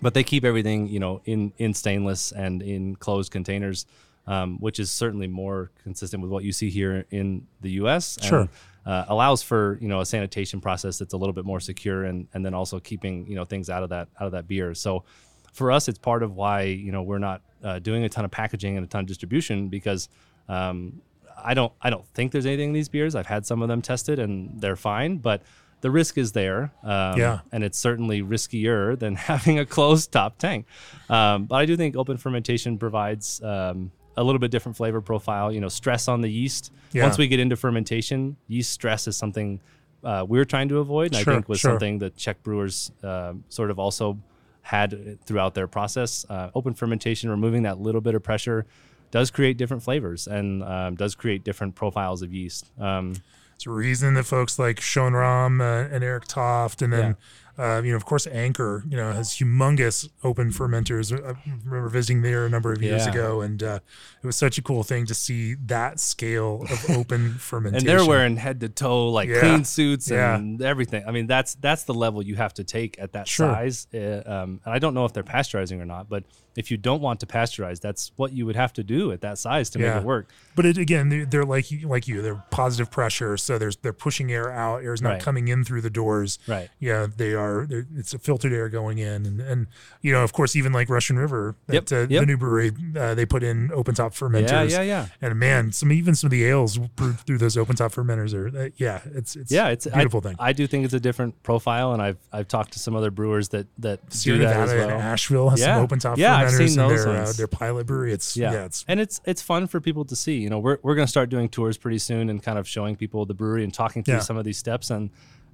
[0.00, 3.86] but they keep everything, you know, in in stainless and in closed containers,
[4.26, 8.16] um, which is certainly more consistent with what you see here in the U.S.
[8.16, 8.48] and, Sure.
[8.86, 12.28] uh, allows for you know a sanitation process that's a little bit more secure, and
[12.34, 14.74] and then also keeping you know things out of that out of that beer.
[14.74, 15.04] So
[15.52, 18.30] for us, it's part of why you know we're not uh, doing a ton of
[18.30, 20.08] packaging and a ton of distribution because.
[20.48, 21.02] Um,
[21.44, 23.14] I don't I don't think there's anything in these beers.
[23.16, 25.42] I've had some of them tested and they're fine, but
[25.80, 26.72] the risk is there.
[26.84, 27.40] Um, Yeah.
[27.50, 30.66] And it's certainly riskier than having a closed top tank.
[31.08, 35.52] Um, but I do think open fermentation provides um, a little bit different flavor profile.
[35.52, 36.72] You know, stress on the yeast.
[36.92, 37.04] Yeah.
[37.04, 39.60] Once we get into fermentation, yeast stress is something
[40.04, 41.14] uh, we're trying to avoid.
[41.14, 41.70] And Sure, I think was sure.
[41.72, 44.18] something that Czech brewers um sort of also
[44.62, 46.24] had throughout their process.
[46.28, 48.64] Uh, open fermentation, removing that little bit of pressure,
[49.10, 52.70] does create different flavors and um, does create different profiles of yeast.
[52.80, 53.14] Um,
[53.56, 57.16] It's a reason that folks like Schönram uh, and Eric Toft, and then
[57.58, 61.12] uh, you know, of course, Anchor, you know, has humongous open fermenters.
[61.12, 61.34] I
[61.64, 63.12] remember visiting there a number of years Yeah.
[63.12, 63.78] ago, and uh,
[64.22, 67.88] it was such a cool thing to see that scale of open fermentation.
[67.88, 69.40] and they're wearing head to toe like Yeah.
[69.40, 70.36] clean suits Yeah.
[70.36, 71.04] and everything.
[71.06, 73.52] I mean, that's that's the level you have to take at that Sure.
[73.52, 73.86] size.
[73.94, 76.24] Uh, um, and I don't know if they're pasteurizing or not, but
[76.54, 79.38] if you don't want to pasteurize, that's what you would have to do at that
[79.38, 80.28] size to make it work.
[80.54, 82.20] But it, again, they're, they're like you, like you.
[82.20, 84.82] They're positive pressure, so there's they're pushing air out.
[84.84, 85.20] Air is not Right.
[85.22, 86.38] coming in through the doors.
[86.46, 86.68] Right.
[86.78, 87.41] Yeah, they are.
[87.68, 89.66] They're- It's a filtered air going in, and and
[90.00, 92.20] you know, of course, even like Russian River, Yep, uh, yep.
[92.22, 94.50] the new brewery, uh, they put in open top fermenters.
[94.70, 95.06] Yeah, yeah, yeah.
[95.20, 98.48] And man, some even some of the ales brewed through those open top fermenters are.
[98.56, 100.36] Uh, yeah, it's it's Yeah, it's a beautiful I, thing.
[100.38, 103.48] I do think it's a different profile, and I've I've talked to some other brewers
[103.50, 104.90] that that Sierra do that as well.
[104.90, 105.74] and Asheville has Yeah.
[105.76, 108.12] some open top Yeah, I've fermenters seen in those their uh, their pilot brewery.
[108.12, 108.64] It's yeah, yeah.
[108.64, 110.36] it's and it's it's fun for people to see.
[110.38, 112.96] You know, we're we're going to start doing tours pretty soon and kind of showing
[112.96, 115.10] people the brewery and talking through some of these steps and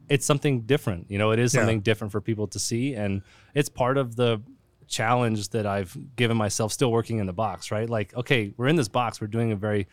[0.09, 1.11] it's something different.
[1.11, 1.61] You know, it is Yeah.
[1.61, 3.23] something different for people to see and
[3.55, 4.41] it's part of the
[4.87, 7.89] challenge that I've given myself still working in the box, right?
[7.89, 9.87] Like, okay, we're in this box, we're doing a very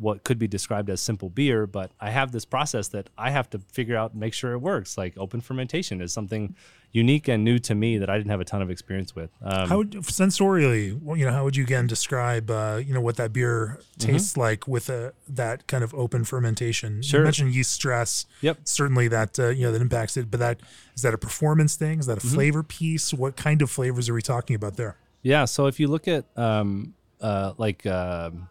[0.00, 3.50] what could be described as simple beer, but I have this process that I have
[3.50, 4.96] to figure out and make sure it works.
[4.96, 6.54] Like open fermentation is something
[6.92, 9.30] unique and new to me that I didn't have a ton of experience with.
[9.42, 13.16] Um, How would sensorially, you know, how would you again describe, uh, you know, what
[13.16, 16.96] that beer tastes like with a that kind of open fermentation?
[16.96, 17.22] You Sure.
[17.24, 18.26] mentioned yeast stress.
[18.40, 18.60] Yep.
[18.64, 20.60] Certainly that uh, you know that impacts it, but that
[20.96, 21.98] is that a performance thing?
[22.00, 23.12] Is that a flavor piece?
[23.12, 24.96] What kind of flavors are we talking about there?
[25.22, 25.44] Yeah.
[25.44, 28.48] So if you look at um, uh, like um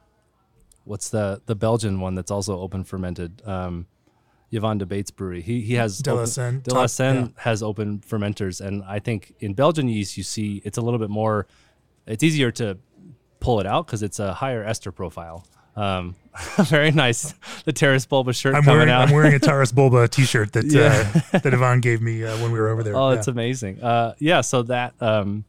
[0.90, 3.86] what's the the Belgian one that's also open fermented, um,
[4.52, 5.42] Yvan De Baets Brewery.
[5.42, 6.62] He he has De La Senne.
[6.62, 7.44] De La Senne yeah.
[7.44, 11.12] has open fermenters, and I think in Belgian yeast you see it's a little bit
[11.12, 11.46] more.
[12.08, 12.78] It's easier to
[13.40, 15.46] pull it out because it's a higher ester profile.
[15.76, 16.16] Um,
[16.64, 17.36] very nice.
[17.66, 19.08] The Taras Boulba shirt I'm coming wearing out.
[19.08, 21.22] I'm wearing a Taras Boulba T-shirt that Yeah.
[21.32, 22.96] uh, that Yvan gave me uh, when we were over there.
[22.98, 23.18] Oh, Yeah.
[23.18, 23.82] it's amazing.
[23.82, 25.46] Uh, yeah, so that um,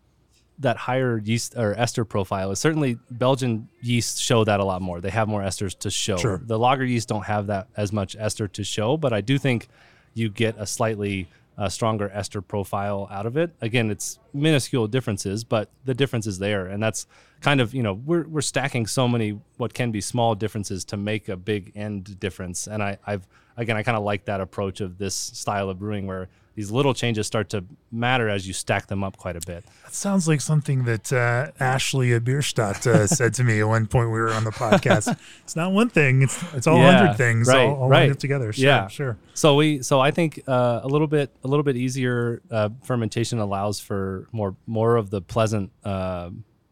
[0.60, 5.00] that higher yeast or ester profile is certainly Belgian yeast show that a lot more.
[5.00, 6.16] They have more esters to show.
[6.16, 6.40] Sure.
[6.44, 9.68] The lager yeast don't have that as much ester to show, but I do think
[10.14, 13.50] you get a slightly uh, stronger ester profile out of it.
[13.60, 17.06] Again, it's minuscule differences, but the difference is there, and that's
[17.40, 20.96] kind of you know we're we're stacking so many what can be small differences to
[20.96, 22.66] make a big end difference.
[22.66, 26.06] And I, I've again I kind of like that approach of this style of brewing
[26.06, 26.28] where
[26.60, 29.64] these little changes start to matter as you stack them up quite a bit.
[29.84, 34.08] That sounds like something that uh, Ashley Bierstadt uh, said to me at one point
[34.10, 35.16] we were on the podcast.
[35.44, 38.00] it's not one thing; it's it's all Yeah, hundred things right, all, all right.
[38.00, 38.52] lined up together.
[38.52, 38.88] Sure, Yeah.
[38.88, 39.16] sure.
[39.32, 43.38] So we, so I think uh, a little bit, a little bit easier uh, fermentation
[43.38, 46.28] allows for more, more of the pleasant uh,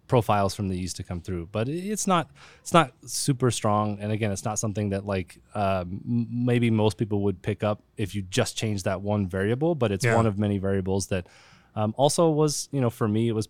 [0.09, 1.48] profiles from the yeast to come through.
[1.52, 2.30] But it's not,
[2.61, 3.98] it's not super strong.
[4.00, 7.82] And again, it's not something that like um, m- maybe most people would pick up
[7.96, 9.74] if you just change that one variable.
[9.74, 10.16] But it's Yeah.
[10.16, 11.26] one of many variables that
[11.76, 13.48] um, also was, you know, for me, it was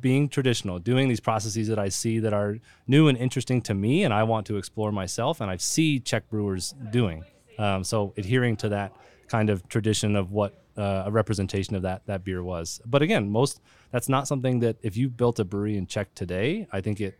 [0.00, 4.02] being traditional, doing these processes that I see that are new and interesting to me,
[4.02, 7.22] and I want to explore myself, and I see Czech brewers doing.
[7.58, 8.92] Um, so adhering to that
[9.28, 12.80] kind of tradition of what uh, a representation of that that beer was.
[12.86, 13.60] But again, most
[13.90, 17.18] that's not something that if you built a brewery in Czech today, I think it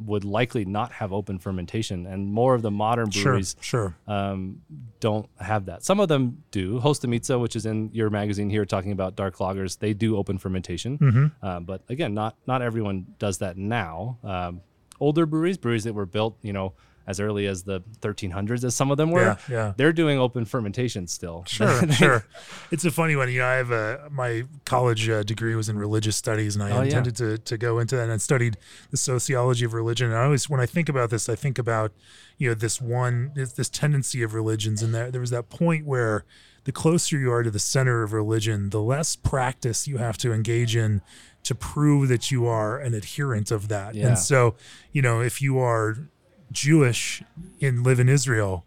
[0.00, 4.14] would likely not have open fermentation, and more of the modern breweries sure, sure.
[4.14, 4.62] Um,
[5.00, 5.84] don't have that.
[5.84, 6.80] Some of them do.
[6.80, 10.98] Hostomice, which is in your magazine here, talking about dark lagers, they do open fermentation.
[10.98, 11.26] Mm-hmm.
[11.46, 14.18] Uh, but again, not not everyone does that now.
[14.24, 14.60] Um,
[15.00, 16.74] older breweries, breweries that were built, you know,
[17.06, 19.22] as early as the 1300s, as some of them were.
[19.22, 19.72] Yeah, yeah.
[19.76, 21.44] They're doing open fermentation still.
[21.48, 22.26] Sure, sure.
[22.70, 23.30] It's a funny one.
[23.30, 26.70] You know, I have a my college uh, degree was in religious studies, and I
[26.70, 26.84] Oh, yeah.
[26.84, 28.04] intended to to go into that.
[28.04, 28.56] And I studied
[28.90, 30.08] the sociology of religion.
[30.10, 31.92] And I always, when I think about this, I think about
[32.38, 35.86] you know this one this, this tendency of religions, and there there was that point
[35.86, 36.24] where
[36.64, 40.32] the closer you are to the center of religion, the less practice you have to
[40.32, 41.02] engage in
[41.42, 43.94] to prove that you are an adherent of that.
[43.94, 44.06] Yeah.
[44.08, 44.54] And so,
[44.90, 46.08] you know, if you are
[46.54, 47.22] Jewish
[47.60, 48.64] and live in Israel,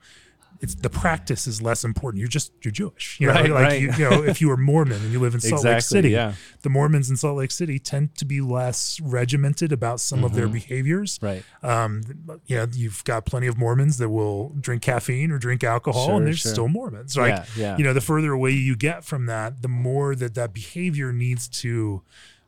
[0.60, 2.20] it's the practice is less important.
[2.20, 3.34] You're just you're Jewish, you know.
[3.34, 3.82] Right, like right.
[3.82, 6.34] You, you know, if you were Mormon and you live in Salt Lake City, yeah.
[6.62, 10.48] the Mormons in Salt Lake City tend to be less regimented about some of their
[10.48, 11.20] behaviors.
[11.20, 11.26] Mm-hmm.
[11.26, 11.44] Right.
[11.64, 12.02] Um,
[12.48, 16.18] you know, you've got plenty of Mormons that will drink caffeine or drink alcohol, Sure,
[16.18, 16.52] and they're sure.
[16.52, 17.18] still Mormons.
[17.18, 17.30] Right.
[17.30, 17.78] Yeah, yeah.
[17.78, 21.48] you know, the further away you get from that, the more that that behavior needs
[21.48, 22.02] to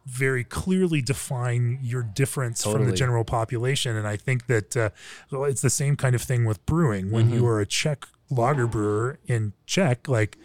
[0.10, 3.95] very clearly define your difference from the general population.
[3.95, 4.89] And I think that uh,
[5.32, 7.12] well, it's the same kind of thing with brewing.
[7.12, 7.36] When Mm-hmm.
[7.36, 10.38] you are a Czech lager brewer in Czech, like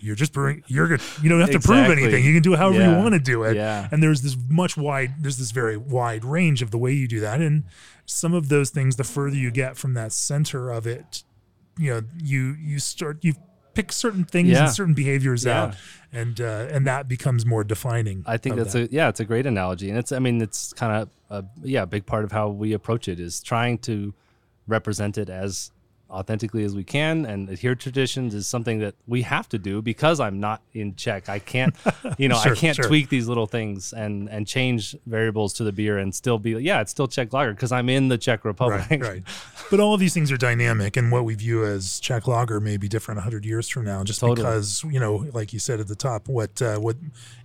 [0.00, 1.00] you're just brewing, you're good.
[1.22, 2.24] You don't have to prove anything.
[2.24, 2.96] You can do it however Yeah.
[2.96, 3.56] you want to do it.
[3.56, 3.88] Yeah.
[3.90, 7.20] And there's this much wide, there's this very wide range of the way you do
[7.20, 7.40] that.
[7.40, 7.64] And
[8.04, 11.22] some of those things, the further you get from that center of it,
[11.78, 13.34] you know, you you start you
[13.76, 14.64] pick certain things Yeah.
[14.64, 15.62] and certain behaviors Yeah.
[15.62, 15.76] out,
[16.12, 18.24] and uh, and that becomes more defining.
[18.26, 18.90] I think that's that.
[18.90, 21.82] a yeah, it's a great analogy, and it's I mean it's kind of a yeah
[21.82, 24.14] a big part of how we approach it is trying to
[24.66, 25.70] represent it as
[26.10, 29.80] authentically as we can and adhere to traditions is something that we have to do
[29.82, 31.28] because I'm not in Czech.
[31.28, 31.74] I can't
[32.18, 32.86] you know Sure, I can't sure.
[32.86, 36.80] tweak these little things and and change variables to the beer and still be yeah
[36.80, 38.86] it's still Czech lager because I'm in the Czech Republic.
[38.90, 39.22] Right, right.
[39.70, 42.76] But all of these things are dynamic, and what we view as Czech lager may
[42.76, 44.36] be different 100 years from now, just Totally.
[44.36, 46.96] because you know, like you said at the top, what uh, what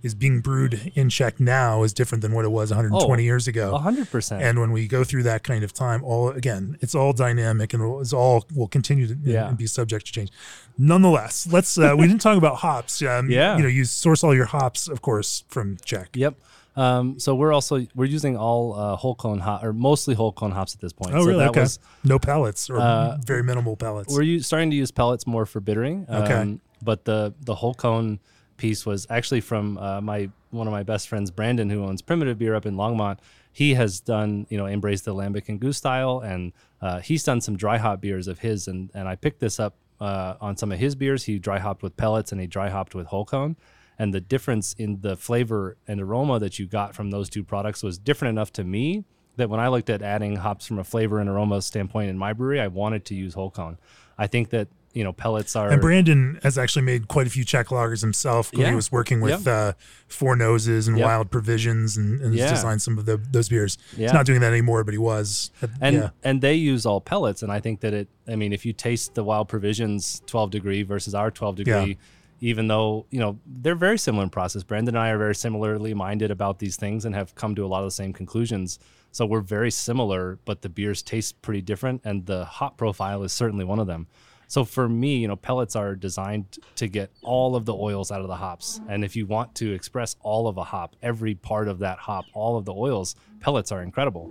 [0.02, 3.48] is being brewed in Czech now is different than what it was 120 Oh, years
[3.48, 3.76] ago.
[3.76, 4.42] Hundred percent.
[4.42, 8.00] And when we go through that kind of time, all again, it's all dynamic and
[8.00, 9.48] it's all will continue to Yeah.
[9.48, 10.30] and be subject to change.
[10.78, 13.02] Nonetheless, let's uh, we didn't talk about hops.
[13.02, 13.56] Um, Yeah.
[13.56, 16.10] you know, you source all your hops, of course, from Czech.
[16.14, 16.34] Yep.
[16.74, 20.52] Um, so we're also we're using all uh, whole cone hop or mostly whole cone
[20.52, 21.14] hops at this point.
[21.14, 21.38] Oh, so really?
[21.40, 21.60] that Okay.
[21.60, 24.12] was no pellets or Uh, very minimal pellets.
[24.14, 26.06] We're u- starting to use pellets more for bittering.
[26.08, 26.32] Okay.
[26.32, 28.20] Um, but the the whole cone
[28.56, 32.38] piece was actually from uh, my one of my best friends, Brandon, who owns Primitive
[32.38, 33.18] Beer up in Longmont.
[33.52, 36.52] He has done you know embraced the lambic and gose style, and
[36.82, 39.76] uh, he's done some dry hop beers of his, and and I picked this up
[40.02, 41.24] uh, on some of his beers.
[41.24, 43.56] He dry hopped with pellets and he dry hopped with whole cone.
[43.98, 47.84] And the difference in the flavor and aroma that you got from those two products
[47.84, 49.04] was different enough to me
[49.36, 52.32] that when I looked at adding hops from a flavor and aroma standpoint in my
[52.32, 53.78] brewery, I wanted to use whole cone.
[54.18, 57.44] I think that you know pellets are And Brandon has actually made quite a few
[57.44, 58.52] Czech lagers himself.
[58.52, 59.72] when He was working with uh,
[60.08, 60.98] Four Noses and.
[60.98, 62.50] Wild Provisions and, and Yeah.
[62.50, 63.78] designed some of the, those beers.
[63.96, 65.50] He's not doing that anymore, but he was.
[65.80, 66.10] and yeah.
[66.22, 69.14] and they use all pellets and i think that it i mean if you taste
[69.14, 71.98] the wild provisions 12 degree versus our 12 degree
[72.40, 75.94] even though you know they're very similar in process brandon and i are very similarly
[75.94, 78.78] minded about these things and have come to a lot of the same conclusions
[79.12, 83.32] so we're very similar but the beers taste pretty different and the hop profile is
[83.32, 84.06] certainly one of them
[84.52, 88.20] so for me you know pellets are designed to get all of the oils out
[88.20, 91.68] of the hops and if you want to express all of a hop every part
[91.68, 94.30] of that hop all of the oils pellets are incredible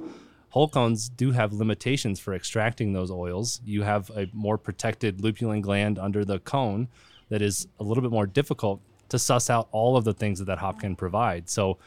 [0.51, 3.61] Whole cones do have limitations for extracting those oils.
[3.63, 6.89] You have a more protected lupulin gland under the cone
[7.29, 10.45] that is a little bit more difficult to suss out all of the things that
[10.45, 11.49] that hop can provide.
[11.49, 11.77] So,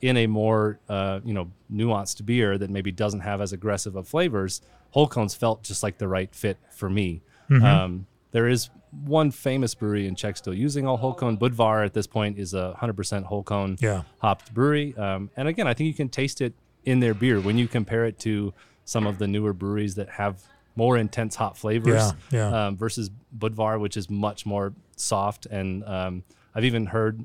[0.00, 4.06] in a more uh, you know nuanced beer that maybe doesn't have as aggressive of
[4.06, 7.22] flavors, whole cones felt just like the right fit for me.
[7.60, 8.70] Um, there is
[9.04, 11.36] one famous brewery in Czech still using all whole cone.
[11.36, 14.02] Budvar at this point is a 100% whole cone Yeah.
[14.18, 14.94] hopped brewery.
[14.96, 18.04] Um, and again, I think you can taste it in their beer when you compare
[18.06, 18.52] it to
[18.84, 20.42] some of the newer breweries that have
[20.76, 22.66] more intense hop flavors Yeah, yeah.
[22.66, 25.46] Um, versus Budvar, which is much more soft.
[25.46, 26.22] And um,
[26.54, 27.22] I've even heard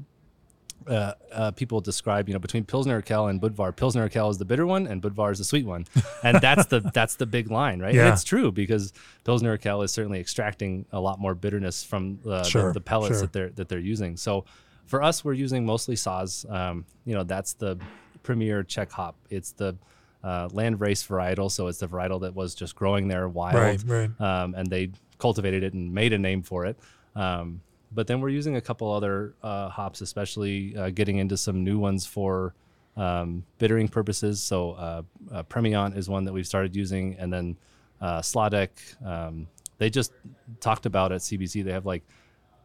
[0.87, 4.45] uh, uh, people describe, you know, between Pilsner Urquell and Budvar, Pilsner Urquell is the
[4.45, 5.85] bitter one and Budvar is the sweet one.
[6.23, 7.93] And that's the that's the big line, right?
[7.93, 8.05] Yeah.
[8.05, 12.43] And it's true because Pilsner Urquell is certainly extracting a lot more bitterness from uh,
[12.43, 13.21] Sure, the, the pellets sure.
[13.21, 14.17] that they're that they're using.
[14.17, 14.45] So
[14.85, 16.49] for us, we're using mostly Saaz.
[16.51, 17.77] Um, you know, that's the
[18.23, 19.15] premier Czech hop.
[19.29, 19.75] It's the
[20.23, 23.83] uh, land race varietal, so it's the varietal that was just growing there wild, Right,
[23.85, 24.21] right.
[24.21, 26.77] Um, and they cultivated it and made a name for it.
[27.15, 27.61] Um,
[27.91, 31.79] but then we're using a couple other uh, hops, especially uh, getting into some new
[31.79, 32.53] ones for
[32.95, 34.41] um, bittering purposes.
[34.41, 37.57] So uh, uh, Premiant is one that we've started using, and then
[38.01, 38.69] uh, Sladek.
[39.05, 40.11] Um, they just
[40.59, 41.63] talked about at CBC.
[41.63, 42.03] They have like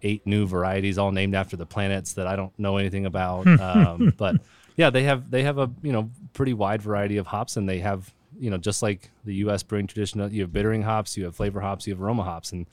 [0.03, 3.47] eight new varieties, all named after the planets that I don't know anything about.
[3.61, 4.37] um, but
[4.77, 7.79] yeah, they have they have a you know pretty wide variety of hops, and they
[7.81, 9.63] have you know just like the U.S.
[9.63, 12.67] brewing tradition, you have bittering hops, you have flavor hops, you have aroma hops, and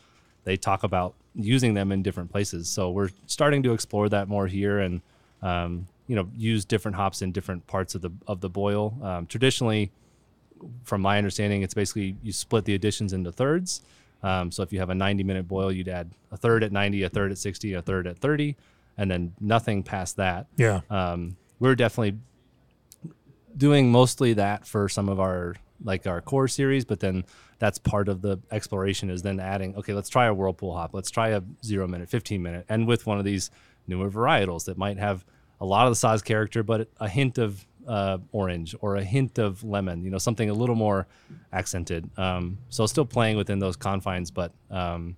[0.46, 2.70] they talk about using them in different places.
[2.70, 5.02] So we're starting to explore that more here, and
[5.42, 8.98] um, you know use different hops in different parts of the of the boil.
[9.02, 9.92] Um, traditionally,
[10.84, 13.82] from my understanding, it's basically you split the additions into thirds.
[14.22, 17.04] Um, so if you have a 90 minute boil, you'd add a third at 90,
[17.04, 18.58] a third at 60, a third at 30,
[18.98, 20.48] and then nothing past that.
[20.58, 20.82] Yeah.
[20.90, 22.20] Um, we're definitely
[23.56, 27.24] doing mostly that for some of our like our core series, but then
[27.60, 30.94] that's part of the exploration is then adding, okay, let's try a whirlpool hop.
[30.94, 33.52] Let's try a zero minute, 15 minute, and with one of these
[33.88, 35.26] newer varietals that might have
[35.60, 39.38] a lot of the Saaz character, but a hint of uh, orange or a hint
[39.40, 41.08] of lemon, you know, something a little more
[41.52, 42.10] accented.
[42.18, 45.18] Um, so still playing within those confines, but um,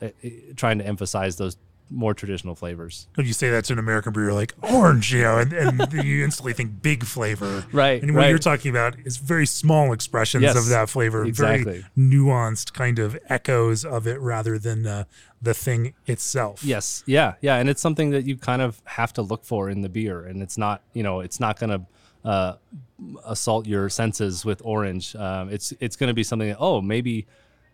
[0.00, 1.56] it, it, trying to emphasize those
[1.90, 3.06] more traditional flavors.
[3.14, 6.24] When you say that to an American brewer, like orange, you know, and, and you
[6.24, 7.64] instantly think big flavor.
[7.72, 8.02] Right.
[8.02, 8.28] And what right.
[8.30, 11.64] you're talking about is very small expressions Yes, of that flavor, exactly.
[11.64, 15.04] very nuanced kind of echoes of it rather than uh,
[15.40, 16.64] the thing itself.
[16.64, 17.04] Yes.
[17.06, 17.34] Yeah.
[17.40, 17.56] Yeah.
[17.56, 20.24] And it's something that you kind of have to look for in the beer.
[20.24, 21.86] And it's not, you know, it's not going to
[22.28, 22.56] uh,
[23.24, 25.14] assault your senses with orange.
[25.14, 27.26] Um, it's it's going to be something that, oh, maybe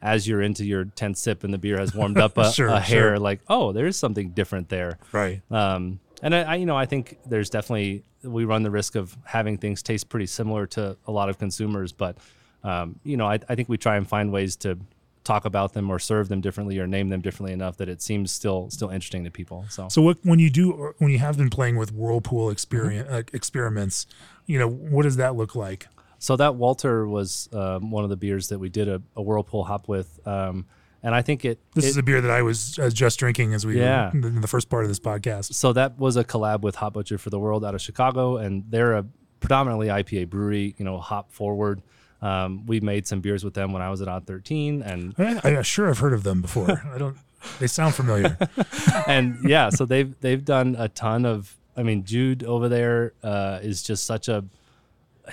[0.03, 2.81] as you're into your 10th sip and the beer has warmed up a, Sure, a
[2.81, 3.19] hair, sure.
[3.19, 4.99] like, oh, there's something different there.
[5.13, 5.41] Right.
[5.51, 9.17] Um, and I, I, you know, I think there's definitely we run the risk of
[9.25, 12.19] having things taste pretty similar to a lot of consumers, but
[12.65, 14.79] um, you know, I, I think we try and find ways to
[15.25, 18.31] talk about them or serve them differently or name them differently enough that it seems
[18.33, 19.65] still still interesting to people.
[19.69, 23.09] So, So what, when you do, or when you have been playing with whirlpool experience,
[23.09, 24.07] uh, experiments,
[24.47, 25.87] you know, what does that look like?
[26.23, 29.65] So that Walter was um, one of the beers that we did a, a whirlpool
[29.65, 30.67] hop with, um,
[31.03, 31.59] and I think it.
[31.75, 34.11] This it- is a beer that I was uh, just drinking as we Yeah.
[34.13, 35.55] in the first part of this podcast.
[35.55, 38.65] so that was a collab with Hop Butcher for the World out of Chicago, and
[38.71, 39.05] they're a
[39.41, 40.75] predominantly IPA brewery.
[40.79, 41.83] You know, hop forward.
[42.21, 45.59] Um, we made some beers with them when I was at Odd 13, and I,
[45.59, 46.71] I sure have heard of them before.
[46.95, 47.17] I don't.
[47.59, 48.39] They sound familiar.
[49.09, 51.57] and yeah, so they've they've done a ton of.
[51.77, 54.45] I mean, Jude over there uh, is just such a.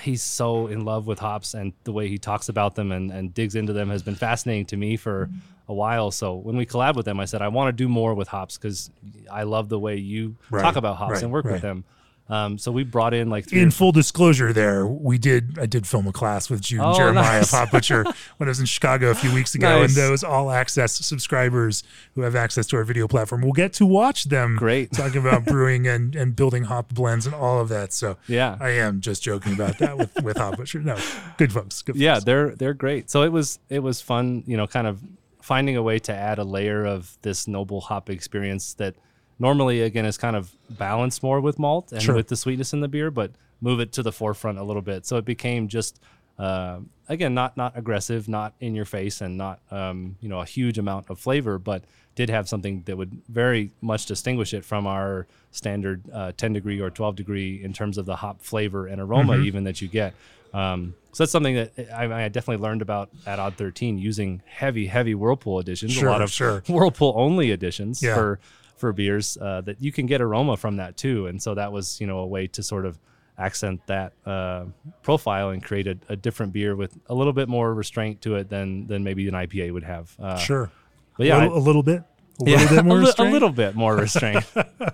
[0.00, 3.34] He's so in love with hops, and the way he talks about them and, and
[3.34, 5.28] digs into them has been fascinating to me for
[5.68, 6.10] a while.
[6.10, 8.56] So when we collab with them, I said I want to do more with hops
[8.56, 8.90] because
[9.30, 11.54] I love the way you Right, talk about hops right, and work right.
[11.54, 11.84] with them.
[12.30, 15.58] Um, so we brought in like three in full disclosure, there we did.
[15.58, 17.50] I did film a class with Jude and Oh, Jeremiah nice.
[17.50, 18.04] Hop Butcher
[18.36, 19.96] when I was in Chicago a few weeks ago, Nice.
[19.96, 21.82] and those all access subscribers
[22.14, 24.56] who have access to our video platform will get to watch them.
[24.56, 24.92] Great.
[24.94, 27.92] talking about brewing and and building hop blends and all of that.
[27.92, 28.56] So Yeah.
[28.60, 30.78] I am just joking about that with with Hop Butcher.
[30.80, 30.96] No,
[31.36, 31.82] good folks.
[31.82, 32.24] Good yeah folks.
[32.24, 35.00] they're they're great so it was it was fun you know kind of
[35.42, 38.94] finding a way to add a layer of this noble hop experience that
[39.40, 42.14] normally again is kind of balanced more with malt and Sure.
[42.14, 45.04] with the sweetness in the beer but move it to the forefront a little bit
[45.06, 45.98] so it became just
[46.38, 46.78] uh,
[47.08, 50.78] again not not aggressive not in your face and not um, you know a huge
[50.78, 51.82] amount of flavor but
[52.14, 56.80] did have something that would very much distinguish it from our standard uh, 10 degree
[56.80, 59.44] or 12 degree in terms of the hop flavor and aroma Mm-hmm.
[59.44, 60.14] even that you get
[60.52, 64.86] um, so that's something that I, I definitely learned about at Odd 13 using heavy,
[64.86, 66.62] heavy Whirlpool editions, Sure, a lot of sure.
[66.68, 68.14] Whirlpool only editions Yeah.
[68.16, 68.40] for
[68.80, 71.26] for beers uh, that you can get aroma from that too.
[71.26, 72.98] And so that was you know a way to sort of
[73.38, 74.64] accent that uh,
[75.02, 78.48] profile and create a, a different beer with a little bit more restraint to it
[78.48, 80.14] than than maybe an IPA would have.
[80.18, 80.70] Uh, sure.
[81.16, 82.02] but yeah, a, little, a little bit.
[82.46, 84.44] A yeah, bit more a, li- a little bit more restraint,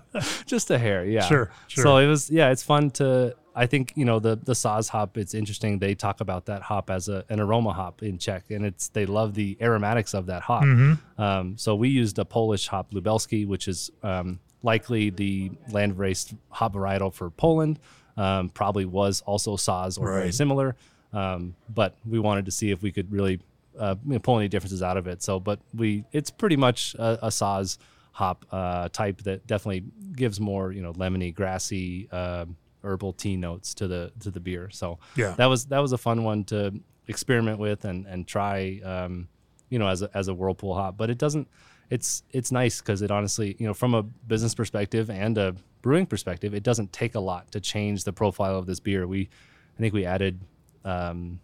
[0.47, 1.05] just a hair.
[1.05, 1.85] Yeah, Sure, sure.
[1.85, 3.37] So it was, yeah, it's fun to.
[3.59, 5.17] I think you know the the Saaz hop.
[5.17, 5.79] It's interesting.
[5.79, 9.07] They talk about that hop as a, an aroma hop in Czech, and it's they
[9.07, 10.65] love the aromatics of that hop.
[10.65, 11.21] Mm-hmm.
[11.21, 16.35] Um, so we used a Polish hop Lubelski, which is um, likely the land raised
[16.51, 17.79] hop varietal for Poland.
[18.19, 20.77] Um, probably was also Saaz or very similar,
[21.15, 23.41] um, but we wanted to see if we could really
[23.79, 25.23] uh, pull any differences out of it.
[25.23, 27.79] So, but we it's pretty much a, a Saaz
[28.13, 29.85] hop uh, type that definitely
[30.15, 32.45] gives more you know lemony, grassy, uh,
[32.87, 34.71] herbal tea notes to the to the beer.
[34.71, 35.35] So Yeah.
[35.37, 36.73] that was that was a fun one to
[37.09, 38.81] experiment with and and try.
[38.85, 39.29] Um,
[39.69, 41.49] you know, as a, as a whirlpool hop, but it doesn't.
[41.91, 46.07] It's it's nice because it honestly, you know, from a business perspective and a brewing
[46.07, 49.09] perspective, it doesn't take a lot to change the profile of this beer.
[49.09, 49.29] We,
[49.77, 50.39] I think we added
[50.85, 51.41] um,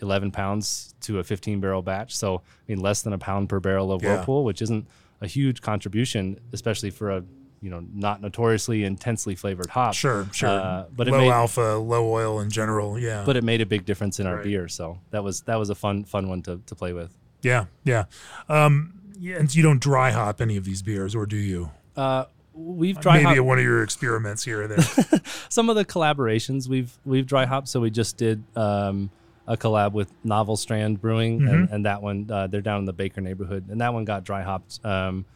[0.00, 2.40] 11 pounds to a 15 barrel batch, so I
[2.72, 4.16] mean less than a pound per barrel of Yeah.
[4.16, 4.86] whirlpool, which isn't
[5.20, 7.22] a huge contribution, especially for a
[7.60, 9.94] you know not notoriously intensely flavored hop.
[9.94, 10.48] Sure, sure.
[10.48, 12.98] Uh, but it low made, alpha, low oil in general.
[12.98, 13.22] Yeah.
[13.26, 14.44] but it made a big difference in our Right.
[14.44, 14.68] beer.
[14.68, 17.10] So that was that was a fun fun one to, to play with.
[17.42, 18.04] yeah, yeah.
[18.48, 21.70] Um, yeah, and you don't dry hop any of these beers, or do you?
[21.96, 24.78] Uh, we've dry Maybe hop one of your experiments here or there.
[25.50, 27.68] some of the collaborations we've we've dry hopped.
[27.68, 29.10] So we just did um,
[29.46, 31.74] a collab with Novel Strand Brewing, and, Mm-hmm.
[31.74, 34.40] and that one uh, they're down in the Baker neighborhood, and that one got dry
[34.42, 35.26] hopped um,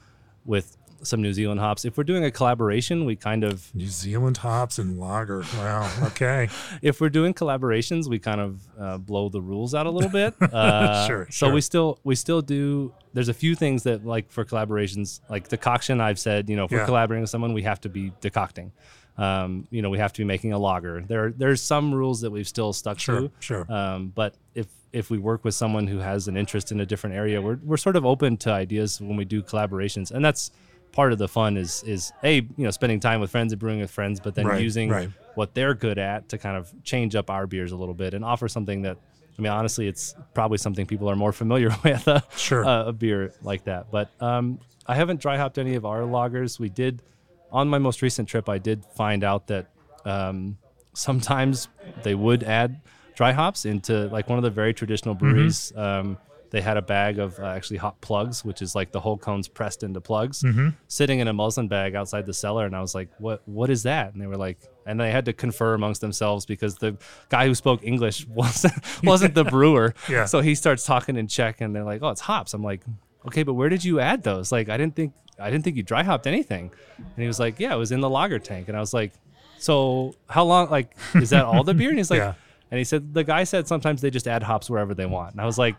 [0.47, 1.84] with some New Zealand hops.
[1.84, 5.42] If we're doing a collaboration, we kind of New Zealand hops and lager.
[5.57, 5.90] Wow.
[6.07, 6.48] Okay.
[6.82, 10.34] if we're doing collaborations, we kind of uh, blow the rules out a little bit.
[10.52, 11.55] Uh, Sure, So sure.
[11.55, 12.92] we still we still do.
[13.12, 16.00] There's a few things that like for collaborations, like decoction.
[16.00, 16.78] I've said, you know, if Yeah.
[16.80, 18.72] we're collaborating with someone, we have to be decocting.
[19.16, 21.02] Um, you know, we have to be making a lager.
[21.07, 23.20] There there's some rules that we've still stuck Sure.
[23.22, 23.30] to.
[23.40, 23.72] Sure.
[23.72, 27.14] Um, but if if we work with someone who has an interest in a different
[27.16, 30.50] area, we're we're sort of open to ideas when we do collaborations, and that's
[30.95, 33.80] part of the fun is is a you know spending time with friends and brewing
[33.80, 35.11] with friends, but then Right, using right.
[35.34, 38.24] what they're good at to kind of change up our beers a little bit and
[38.24, 38.97] offer something that
[39.38, 42.64] I mean honestly it's probably something people are more familiar with uh, Sure.
[42.64, 43.90] uh, a beer like that.
[43.90, 46.59] But um, I haven't dry hopped any of our lagers.
[46.61, 47.03] We did
[47.51, 48.49] on my most recent trip.
[48.49, 49.66] I did find out that
[50.05, 50.57] um,
[50.92, 51.68] sometimes
[52.03, 52.80] they would add
[53.14, 55.72] dry hops into like one of the very traditional breweries.
[55.76, 56.18] Um,
[56.55, 59.48] they had a bag of uh, actually hop plugs, which is like the whole cones
[59.48, 60.44] pressed into plugs,
[60.86, 62.64] sitting in a muslin bag outside the cellar.
[62.64, 63.42] And I was like, "What?
[63.46, 66.76] What is that?" And they were like, and they had to confer amongst themselves because
[66.76, 66.96] the
[67.28, 69.94] guy who spoke English wasn't wasn't the brewer.
[70.09, 70.26] Yeah.
[70.26, 72.82] So he starts talking in Czech, and they're like, "Oh, it's hops." I'm like,
[73.26, 74.52] "Okay, but where did you add those?
[74.52, 77.59] Like, I didn't think I didn't think you dry hopped anything." And he was like,
[77.59, 79.12] "Yeah, it was in the lager tank." And I was like,
[79.59, 80.70] "So how long?
[80.70, 82.34] Like, is that all the beer?" And he's like, Yeah.
[82.70, 85.32] and he said the guy said sometimes they just add hops wherever they want.
[85.32, 85.74] And I was like,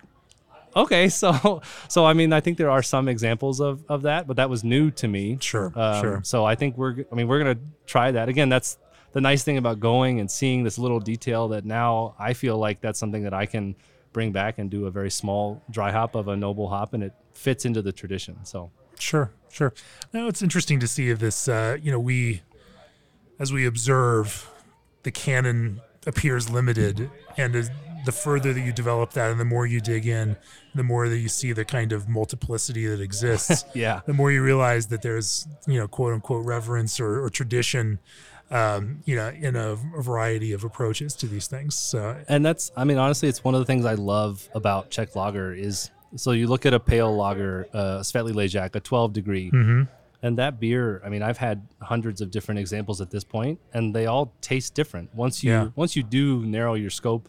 [0.76, 4.38] okay, so so I mean I think there are some examples of of that, but
[4.38, 5.38] that was new to me.
[5.42, 6.22] Sure, Um, sure.
[6.24, 8.50] So I think we're I mean we're gonna try that again.
[8.50, 8.78] That's
[9.14, 12.82] the nice thing about going and seeing this little detail that now I feel like
[12.82, 13.76] that's something that I can
[14.12, 17.14] bring back and do a very small dry hop of a noble hop, and it
[17.34, 18.38] fits into the tradition.
[18.44, 19.74] So Sure, sure.
[20.14, 22.42] Now it's interesting to see if this, uh, you know, we,
[23.40, 24.50] as we observe,
[25.04, 27.56] the canon appears limited, and
[28.06, 30.36] the further that you develop that, and the more you dig in,
[30.76, 33.66] the more that you see the kind of multiplicity that exists.
[33.74, 38.00] yeah, the more you realize that there's, you know, quote unquote reverence or, or tradition,
[38.52, 41.76] um, you know, in a, a variety of approaches to these things.
[41.76, 45.16] So and that's i mean honestly it's one of the things i love about czech
[45.16, 49.50] lager is so you look at a pale lager uh světlý ležák a 12 degree
[50.22, 53.94] and that beer i mean i've had hundreds of different examples at this point and
[53.96, 55.68] they all taste different once you Yeah.
[55.76, 57.28] once you do narrow your scope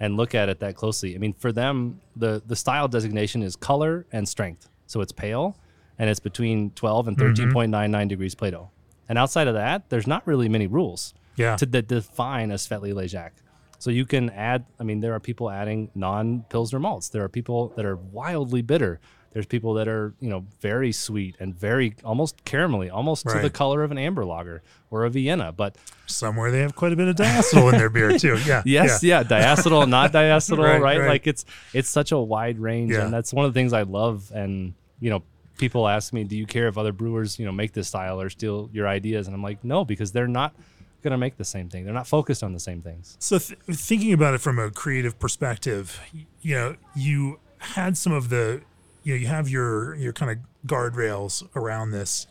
[0.00, 3.56] and look at it that closely i mean for them the the style designation is
[3.56, 5.56] color and strength so it's pale
[5.98, 8.08] and it's between 12 and 13.99 mm-hmm.
[8.08, 8.70] degrees plato
[9.08, 13.30] and outside of that there's not really many rules yeah, to define a Světlý Ležák.
[13.78, 17.08] So you can add, I mean, there are people adding non Pilsner malts.
[17.08, 19.00] There are people that are wildly bitter.
[19.34, 23.50] There's people that are, you know, very sweet and very almost caramelly, almost to the
[23.50, 25.52] color of an amber lager or a Vienna.
[25.52, 25.76] But
[26.06, 28.38] somewhere they have quite a bit of diacetyl in their beer too.
[28.46, 28.62] Yeah.
[28.64, 31.08] yes, yeah, diacetyl, not diacetyl, Right, right, right.
[31.08, 33.04] Like it's it's such a wide range, Yeah.
[33.04, 34.30] and that's one of the things I love.
[34.32, 35.22] And you know,
[35.58, 38.30] people ask me, "Do you care if other brewers, you know, make this style or
[38.30, 40.54] steal your ideas?" And I'm like, no, because they're not
[41.02, 41.84] going to make the same thing.
[41.84, 43.16] They're not focused on the same things.
[43.20, 46.00] So th- thinking about it from a creative perspective,
[46.40, 48.62] you know, you had some of the,
[49.04, 52.26] you know, you have your your kind of guardrails around this,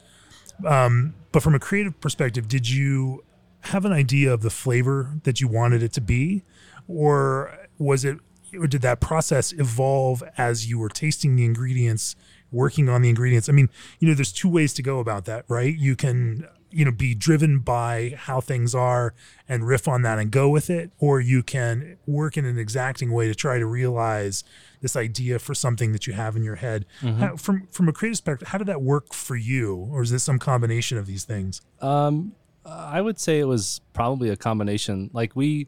[0.66, 3.24] um, but from a creative perspective, did you
[3.62, 6.44] have an idea of the flavor that you wanted it to be,
[6.88, 8.18] or was it,
[8.60, 12.16] or did that process evolve as you were tasting the ingredients,
[12.52, 13.48] working on the ingredients?
[13.48, 13.70] I mean,
[14.00, 15.76] you know, there's two ways to go about that, right?
[15.76, 19.14] You can you know be driven by how things are
[19.48, 23.12] and riff on that and go with it or you can work in an exacting
[23.12, 24.44] way to try to realize
[24.82, 28.14] this idea for something that you have in your head how, from from a creative
[28.16, 31.62] perspective how did that work for you or is this some combination of these things
[31.82, 32.34] Um,
[32.66, 35.10] I would say it was probably a combination.
[35.12, 35.68] Like we,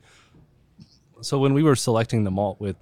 [1.21, 2.77] so when we were selecting the malt with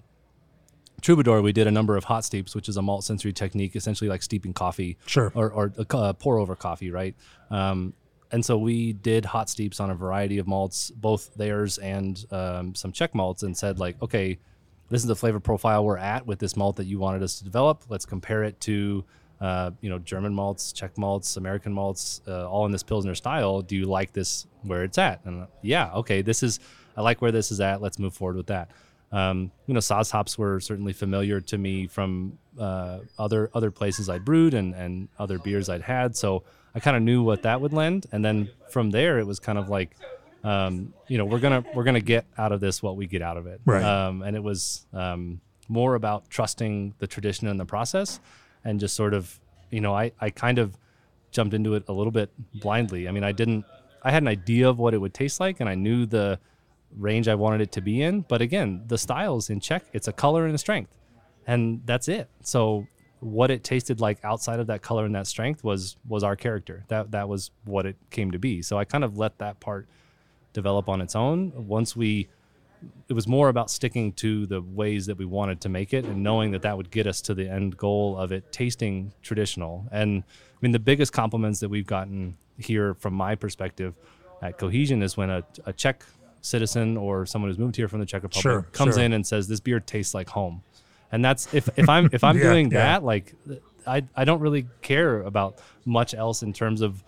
[1.02, 4.10] Troubadour, we did a number of hot steeps, which is a malt sensory technique, essentially
[4.10, 5.32] like steeping coffee, Sure.
[5.36, 7.16] or or uh, pour over coffee, right?
[7.50, 7.94] Um,
[8.34, 12.74] and so we did hot steeps on a variety of malts, both theirs and um,
[12.74, 14.40] some Czech malts, and said like, okay,
[14.90, 17.44] this is the flavor profile we're at with this malt that you wanted us to
[17.44, 17.84] develop.
[17.90, 19.06] Let's compare it to,
[19.40, 23.62] uh, you know, German malts, Czech malts, American malts, uh, all in this Pilsner style.
[23.62, 25.24] Do you like this where it's at?
[25.26, 26.60] And yeah, okay, this is,
[26.98, 27.84] I like where this is at.
[27.84, 28.72] Let's move forward with that.
[29.14, 34.10] Um, you know, Saaz hops were certainly familiar to me from uh, other other places
[34.10, 36.18] I'd brewed and and other beers I'd had.
[36.18, 36.44] So
[36.74, 39.60] I kind of knew what that would lend, and then from there it was kind
[39.60, 39.96] of like,
[40.44, 43.38] um, you know, we're gonna we're gonna get out of this what we get out
[43.38, 43.62] of it.
[43.66, 43.84] Right.
[43.84, 48.20] Um, and it was um, more about trusting the tradition and the process,
[48.66, 49.40] and just sort of,
[49.70, 50.76] you know, I I kind of
[51.30, 53.08] jumped into it a little bit blindly.
[53.08, 53.64] I mean, I didn't.
[54.02, 56.40] I had an idea of what it would taste like, and I knew the
[56.98, 58.22] range I wanted it to be in.
[58.22, 59.86] But again, the styles in Czech.
[59.94, 60.98] It's a color and a strength,
[61.48, 62.30] and that's it.
[62.42, 62.88] So
[63.20, 66.84] what it tasted like outside of that color and that strength was was our character.
[66.90, 68.62] That that was what it came to be.
[68.62, 69.88] So I kind of let that part
[70.52, 71.68] develop on its own.
[71.68, 72.28] Once we
[73.08, 76.22] it was more about sticking to the ways that we wanted to make it and
[76.22, 79.88] knowing that that would get us to the end goal of it tasting traditional.
[79.92, 83.96] And I mean, the biggest compliments that we've gotten here from my perspective
[84.42, 86.04] at Cohesion is when a, a Czech
[86.44, 89.04] citizen or someone who's moved here from the Czech Republic Sure, comes sure.
[89.04, 90.62] in and says, this beer tastes like home.
[91.12, 92.80] And that's if, if I'm if I'm Yeah, doing yeah.
[92.80, 93.34] that, like
[93.88, 97.04] I I don't really care about much else in terms of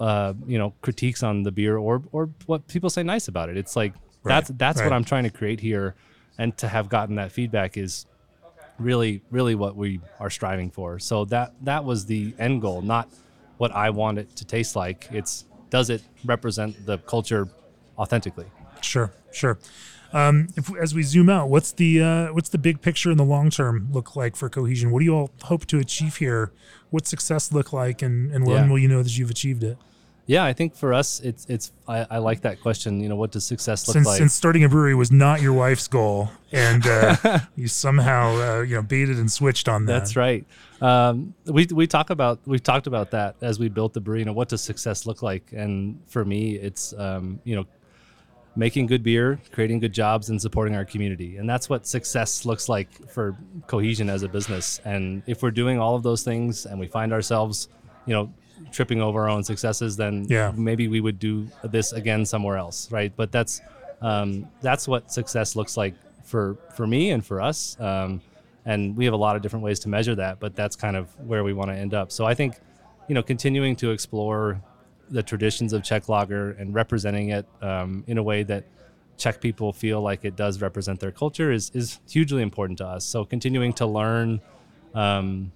[0.00, 3.56] uh, you know critiques on the beer or or what people say nice about it.
[3.56, 4.86] It's like that's that's right.
[4.86, 5.94] what I'm trying to create here,
[6.38, 8.06] and to have gotten that feedback is
[8.78, 10.98] really really what we are striving for.
[10.98, 13.08] So that that was the end goal, not
[13.58, 15.06] what I want it to taste like.
[15.12, 17.48] It's does it represent the culture
[17.96, 18.46] authentically?
[18.84, 19.58] Sure, sure.
[20.12, 23.24] Um, if, as we zoom out, what's the uh, what's the big picture in the
[23.24, 24.90] long term look like for cohesion?
[24.90, 26.52] What do you all hope to achieve here?
[26.90, 28.70] What success look like, and, and when Yeah.
[28.70, 29.76] will you know that you've achieved it?
[30.28, 33.00] Yeah, I think for us, it's it's I, I like that question.
[33.00, 34.18] You know, what does success look Since like?
[34.18, 38.74] since starting a brewery was not your wife's goal, and uh, you somehow uh, you
[38.76, 39.92] know baited and switched on that.
[39.92, 40.44] That's right.
[40.80, 44.20] Um, we we talk about we've talked about that as we built the brewery.
[44.20, 45.52] You know, what does success look like?
[45.52, 47.66] And for me, it's um, you know
[48.56, 51.36] making good beer, creating good jobs, and supporting our community.
[51.36, 53.36] And that's what success looks like for
[53.66, 54.80] cohesion as a business.
[54.84, 57.68] And if we're doing all of those things and we find ourselves,
[58.06, 58.32] you know,
[58.72, 60.52] tripping over our own successes, then Yeah.
[60.56, 63.12] maybe we would do this again somewhere else, right?
[63.14, 63.60] But that's
[64.02, 65.94] um, that's what success looks like
[66.24, 67.78] for for me and for us.
[67.80, 68.20] Um,
[68.64, 71.08] and we have a lot of different ways to measure that, but that's kind of
[71.26, 72.10] where we want to end up.
[72.12, 72.54] So I think,
[73.08, 74.60] you know, continuing to explore
[75.10, 78.64] the traditions of Czech lager and representing it um, in a way that
[79.16, 83.04] Czech people feel like it does represent their culture is is hugely important to us.
[83.04, 84.40] So continuing to learn.
[84.94, 85.52] Um,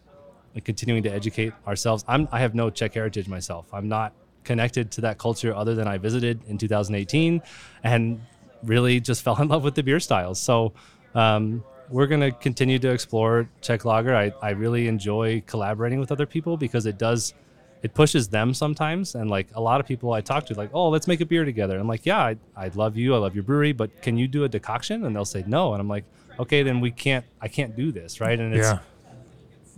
[0.54, 2.04] and continuing to educate ourselves.
[2.08, 3.66] I'm, I have no Czech heritage myself.
[3.72, 4.12] I'm not
[4.44, 7.42] connected to that culture other than I visited in 2018
[7.84, 8.20] and
[8.62, 10.40] really just fell in love with the beer styles.
[10.40, 10.72] So
[11.14, 14.14] um, we're going to continue to explore Czech lager.
[14.14, 17.34] I, I really enjoy collaborating with other people because it does,
[17.82, 19.14] it pushes them sometimes.
[19.14, 21.44] And like a lot of people I talk to, like, oh, let's make a beer
[21.44, 21.78] together.
[21.78, 23.14] I'm like, yeah, I, I love you.
[23.14, 25.04] I love your brewery, but can you do a decoction?
[25.04, 25.72] And they'll say no.
[25.72, 26.04] And I'm like,
[26.38, 28.20] okay, then we can't, I can't do this.
[28.20, 28.38] Right.
[28.38, 28.78] And it's, yeah,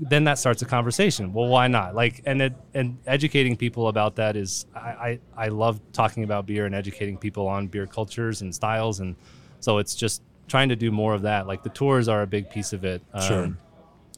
[0.01, 1.33] then that starts a conversation.
[1.33, 1.95] Well, why not?
[1.95, 6.47] Like, and it, and educating people about that is, I, I, I love talking about
[6.47, 9.15] beer and educating people on beer cultures and styles, and
[9.61, 11.47] so it's just trying to do more of that.
[11.47, 13.01] Like the tours are a big piece of it.
[13.15, 13.57] Um, Sure.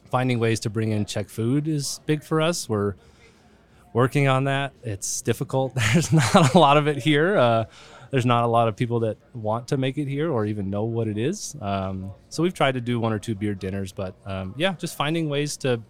[0.09, 2.69] Finding ways to bring in Czech food is big for us.
[2.69, 2.95] We're
[3.95, 4.73] working on that.
[4.83, 5.73] It's difficult.
[5.93, 7.37] There's not a lot of it here.
[7.37, 7.65] Uh,
[8.11, 10.83] there's not a lot of people that want to make it here or even know
[10.83, 11.55] what it is.
[11.59, 14.95] Um, so we've tried to do one or two beer dinners, but um, yeah, just
[14.95, 15.81] finding ways to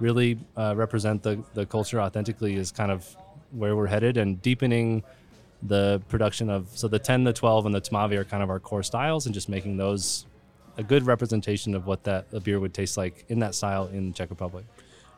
[0.00, 3.16] really uh, represent the, the culture authentically is kind of
[3.52, 5.04] where we're headed and deepening
[5.62, 8.60] the production of so the 10 the 12 and the tmavý are kind of our
[8.60, 10.26] core styles and just making those
[10.76, 14.08] a good representation of what that a beer would taste like in that style in
[14.08, 14.64] the czech republic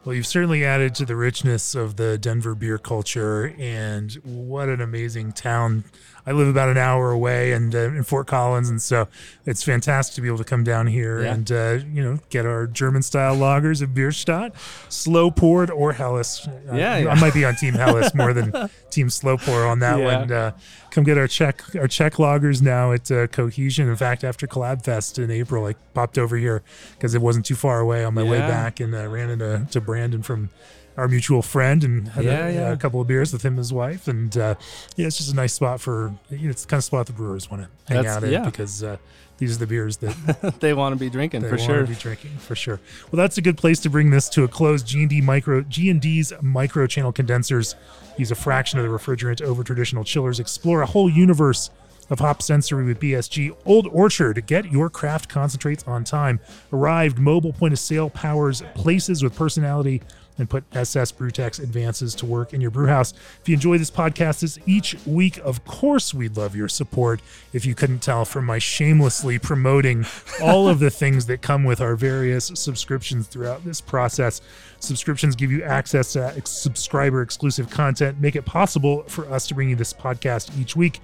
[0.02, 4.81] Well, you've certainly added to the richness of the Denver beer culture, and what an
[4.81, 5.85] amazing town.
[6.26, 9.09] I live about an hour away and uh, in Fort Collins, and so
[9.47, 11.32] it's fantastic to be able to come down here Yeah.
[11.34, 14.52] and uh, you know get our German style lagers of Bierstadt,
[14.88, 16.47] slow poured or Helles.
[16.47, 17.10] Uh, Yeah, I, yeah.
[17.10, 18.52] I might be on Team Helles more than
[18.90, 20.18] Team Slow Pour on that Yeah.
[20.18, 20.32] one.
[20.32, 20.52] Uh,
[20.90, 23.88] come get our Czech our Czech lagers now at uh, Cohesion.
[23.88, 27.55] In fact, after Collab Fest in April, I popped over here because it wasn't too
[27.55, 30.51] far away on my way back and uh, ran into to Brandon from
[30.97, 32.73] our mutual friend and had Yeah, a, yeah.
[32.73, 34.09] a couple of beers with him and his wife.
[34.09, 34.55] And uh,
[34.97, 37.12] yeah, it's just a nice spot for you know, it's the kind of spot the
[37.12, 38.45] brewers want to hang That's- out in yeah.
[38.45, 38.97] because uh,
[39.39, 41.87] these are the beers that they want to be drinking they for want sure to
[41.87, 42.79] be drinking for sure.
[43.11, 44.83] Well, that's a good place to bring this to a close.
[44.83, 47.75] G and D micro G and D's micro channel condensers
[48.19, 50.39] use a fraction of the refrigerant over traditional chillers.
[50.41, 51.71] Explore a whole universe
[52.11, 53.57] of hop sensory with BSG.
[53.65, 56.41] Old Orchard, get your craft concentrates on time.
[56.73, 60.03] Arryved mobile point of sale powers places with personality
[60.41, 63.12] and put SS Brewtech's advances to work in your brewhouse.
[63.41, 67.21] If you enjoy this podcast as each week, of course, we'd love your support.
[67.53, 70.07] If you couldn't tell from my shamelessly promoting
[70.43, 74.41] all of the things that come with our various subscriptions throughout this process,
[74.81, 79.71] subscriptions give you access to subscriber exclusive content, make it possible for us to bring
[79.71, 81.01] you this podcast each week.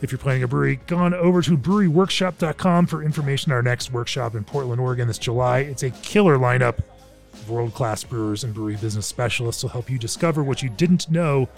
[0.00, 3.92] If you're planning a brewery, go on over to breweryworkshop.com for information on our next
[3.92, 5.60] workshop in Portland, Oregon this July.
[5.60, 6.78] It's a killer lineup
[7.48, 11.48] world class brewers and brewery business specialists will help you discover what you didn't know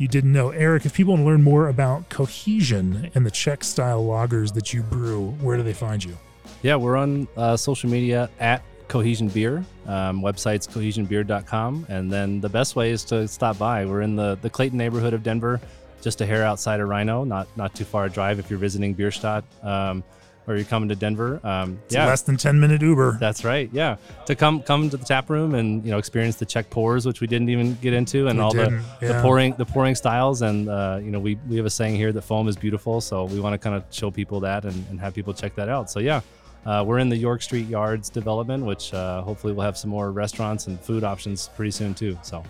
[0.00, 0.48] you didn't know.
[0.48, 4.72] Eric, if people want to learn more about cohesion and the Czech style lagers that
[4.72, 6.16] you brew, where do they find you?
[6.62, 9.58] Yeah, we're on uh, social media at Cohesion Beer.
[9.86, 11.86] Um, website's cohesionbeer.com.
[11.90, 13.84] And then the best way is to stop by.
[13.84, 15.60] We're in the, the Clayton neighborhood of Denver,
[16.00, 18.94] just a hair outside of RiNo, not not too far a drive if you're visiting
[18.94, 20.02] Bierstadt um,
[20.46, 21.40] or you're coming to Denver.
[21.44, 23.18] Um, It's yeah, less than 10 minute Uber.
[23.20, 23.68] that's right.
[23.72, 23.96] Yeah,
[24.26, 27.20] to come come to the tap room and you know experience the Czech pours, which
[27.20, 30.42] we didn't even get into, and We all the, didn't, the pouring the pouring styles.
[30.42, 33.24] And uh, you know we we have a saying here that foam is beautiful, so
[33.24, 35.90] we want to kind of show people that and, and have people check that out.
[35.90, 36.20] So yeah.
[36.66, 40.12] Uh, we're in the York Street Yards development, which uh, hopefully we'll have some more
[40.12, 42.18] restaurants and food options pretty soon too.
[42.22, 42.42] So,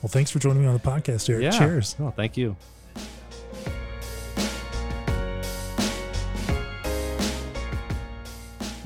[0.00, 1.42] Well, thanks for joining me on the podcast, Eric.
[1.42, 1.50] yeah.
[1.50, 1.96] Cheers.
[1.98, 2.54] Oh, thank you.